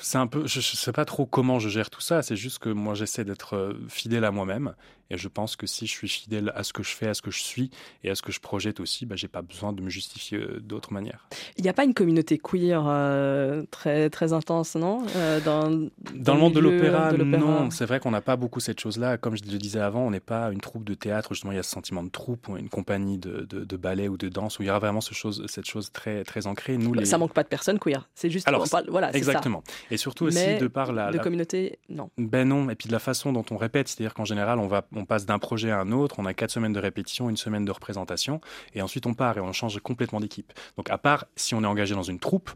[0.00, 2.22] C'est un peu, je, ne sais pas trop comment je gère tout ça.
[2.22, 4.74] C'est juste que moi, j'essaie d'être euh, fidèle à moi-même,
[5.10, 7.22] et je pense que si je suis fidèle à ce que je fais, à ce
[7.22, 7.70] que je suis,
[8.04, 10.60] et à ce que je projette aussi, bah, j'ai pas besoin de me justifier euh,
[10.60, 11.28] d'autre manière.
[11.56, 15.04] Il n'y a pas une communauté queer euh, très très intense, non
[15.44, 15.70] dans,
[16.14, 17.70] dans, le monde de l'opéra, non.
[17.70, 19.18] C'est vrai qu'on n'a pas beaucoup cette chose-là.
[19.18, 21.34] Comme je le disais avant, on n'est pas une troupe de théâtre.
[21.34, 24.16] Justement, il y a ce sentiment de troupe, ou une compagnie de, de, ballet ou
[24.16, 26.78] de danse où il y aura vraiment ce chose, cette chose très très ancrée.
[26.78, 27.04] Nous, les...
[27.04, 28.08] ça manque pas de personnes queer.
[28.14, 28.46] C'est juste.
[28.48, 29.63] Alors, voilà, exactement.
[29.90, 32.10] Et surtout aussi de par la, de communauté, non.
[32.18, 34.86] Ben non, et puis de la façon dont on répète, c'est-à-dire qu'en général, on va,
[34.94, 37.64] on passe d'un projet à un autre, on a quatre semaines de répétition, une semaine
[37.64, 38.40] de représentation,
[38.74, 40.52] et ensuite on part et on change complètement d'équipe.
[40.76, 42.50] Donc à part si on est engagé dans une troupe,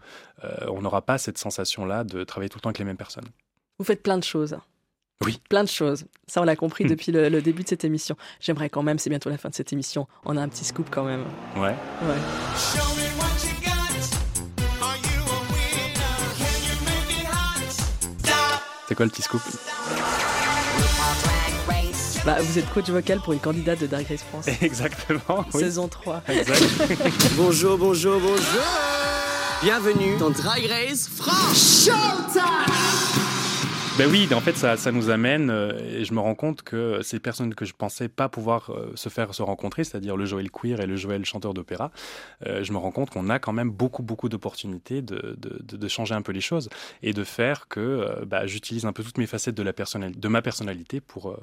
[0.45, 3.29] euh, on n'aura pas cette sensation-là de travailler tout le temps avec les mêmes personnes.
[3.79, 4.59] Vous faites plein de choses.
[5.25, 5.41] Oui.
[5.49, 6.05] Plein de choses.
[6.27, 6.89] Ça, on l'a compris hmm.
[6.89, 8.17] depuis le, début de cette émission.
[8.41, 10.89] J'aimerais quand même, c'est bientôt la fin de cette émission, on a un petit scoop
[10.91, 11.25] quand même.
[11.57, 11.75] Ouais.
[12.03, 13.68] Ouais.
[18.89, 19.43] C'est quoi le petit scoop
[22.25, 24.49] bah, vous êtes coach vocal pour une candidate de Drag Race France.
[24.63, 25.47] Exactement.
[25.51, 26.23] Saison 3.
[27.37, 28.65] bonjour, bonjour, bonjour.
[29.63, 31.87] Bienvenue dans Drag Race France.
[31.87, 33.28] Showtime
[33.99, 37.01] ben oui, en fait, ça, ça nous amène, euh, et je me rends compte que
[37.03, 40.53] ces personnes que je pensais pas pouvoir euh, se faire se rencontrer, c'est-à-dire le Joël
[40.53, 41.91] queer et le Joël chanteur d'opéra,
[42.47, 45.89] euh, je me rends compte qu'on a quand même beaucoup, beaucoup d'opportunités de, de, de,
[45.89, 46.69] changer un peu les choses
[47.03, 50.43] et de faire que bah, j'utilise un peu toutes mes facettes de, la de ma
[50.43, 51.37] personnalité pour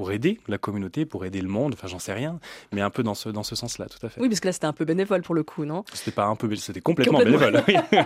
[0.00, 2.40] pour aider la communauté, pour aider le monde, enfin j'en sais rien,
[2.72, 4.18] mais un peu dans ce, dans ce sens-là, tout à fait.
[4.18, 5.84] Oui, parce que là c'était un peu bénévole pour le coup, non?
[5.92, 7.62] C'était pas un peu, c'était complètement, bénévole.
[7.68, 7.74] Oui,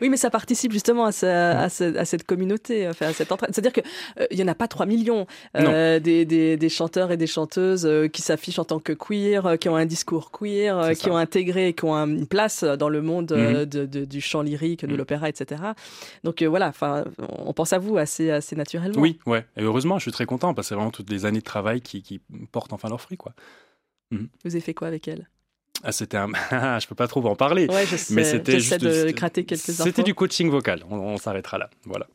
[0.00, 3.50] mais ça participe justement à, cette communauté, enfin, à cette entraide.
[3.52, 3.84] C'est-à-dire qu'il
[4.30, 6.00] il n'y en a pas 3 millions des,
[6.56, 10.30] des, chanteurs et des chanteuses qui s'affichent en tant que queer, qui ont un discours
[10.30, 13.64] queer, qui ont intégré, qui ont une place dans le monde mhm.
[14.06, 14.96] du chant lyrique, de mhm.
[14.96, 15.62] l'opéra, etc.
[16.24, 16.72] Donc voilà,
[17.18, 19.00] on pense à vous assez, assez naturellement.
[19.00, 19.44] Oui, ouais.
[19.56, 21.80] Et heureusement, je suis très content parce que c'est vraiment toutes les années de travail
[21.80, 22.20] qui, qui
[22.52, 23.34] portent enfin leurs fruits, quoi.
[24.10, 24.28] Mhm.
[24.44, 25.28] Vous avez fait quoi avec elle
[25.82, 26.28] ah, c'était un...
[26.78, 27.66] je peux pas trop en parler.
[27.68, 30.84] Ouais, je sais, mais c'était juste de gratter quelques C'était du coaching vocal.
[30.90, 31.70] On, s'arrêtera là.
[31.84, 32.06] Voilà.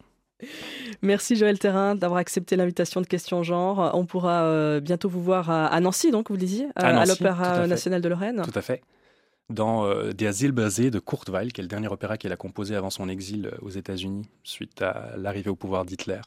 [1.01, 3.91] Merci Joël Terrain d'avoir accepté l'invitation de Question Genre.
[3.93, 8.09] On pourra euh, bientôt vous voir à, Nancy, donc vous disiez, à l'Opéra national de
[8.09, 8.41] Lorraine.
[8.43, 8.81] Tout à fait
[9.49, 12.75] dans euh, Der Silbersee de Kurt Weill, qui est le dernier opéra qu'elle a composé
[12.75, 16.21] avant son exil euh, aux États-Unis suite à l'arrivée au pouvoir d'Hitler.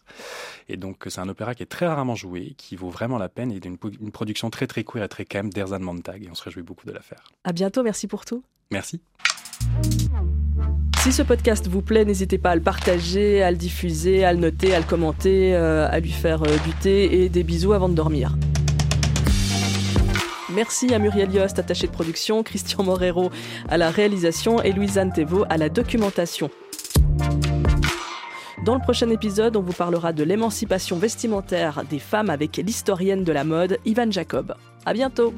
[0.69, 3.51] Et donc c'est un opéra qui est très rarement joué, qui vaut vraiment la peine
[3.53, 6.43] et d'une une production très très queer et très calme d'Erzan Montag et on se
[6.43, 7.25] réjouit beaucoup de la faire.
[7.45, 8.43] À bientôt, merci pour tout.
[8.71, 9.01] Merci.
[11.01, 14.41] Si ce podcast vous plaît, n'hésitez pas à le partager, à le diffuser, à le
[14.41, 17.95] noter, à le commenter, euh, à lui faire du thé et des bisous avant de
[17.95, 18.37] dormir.
[20.59, 23.31] Merci à Muriel Yost, attachée de production, Christian Morero
[23.69, 26.51] à la réalisation et Louise-Anne Thévaux à la documentation.
[28.65, 33.31] Dans le prochain épisode, on vous parlera de l'émancipation vestimentaire des femmes avec l'historienne de
[33.31, 34.57] la mode, Ivan Jacob.
[34.85, 35.33] À bientôt!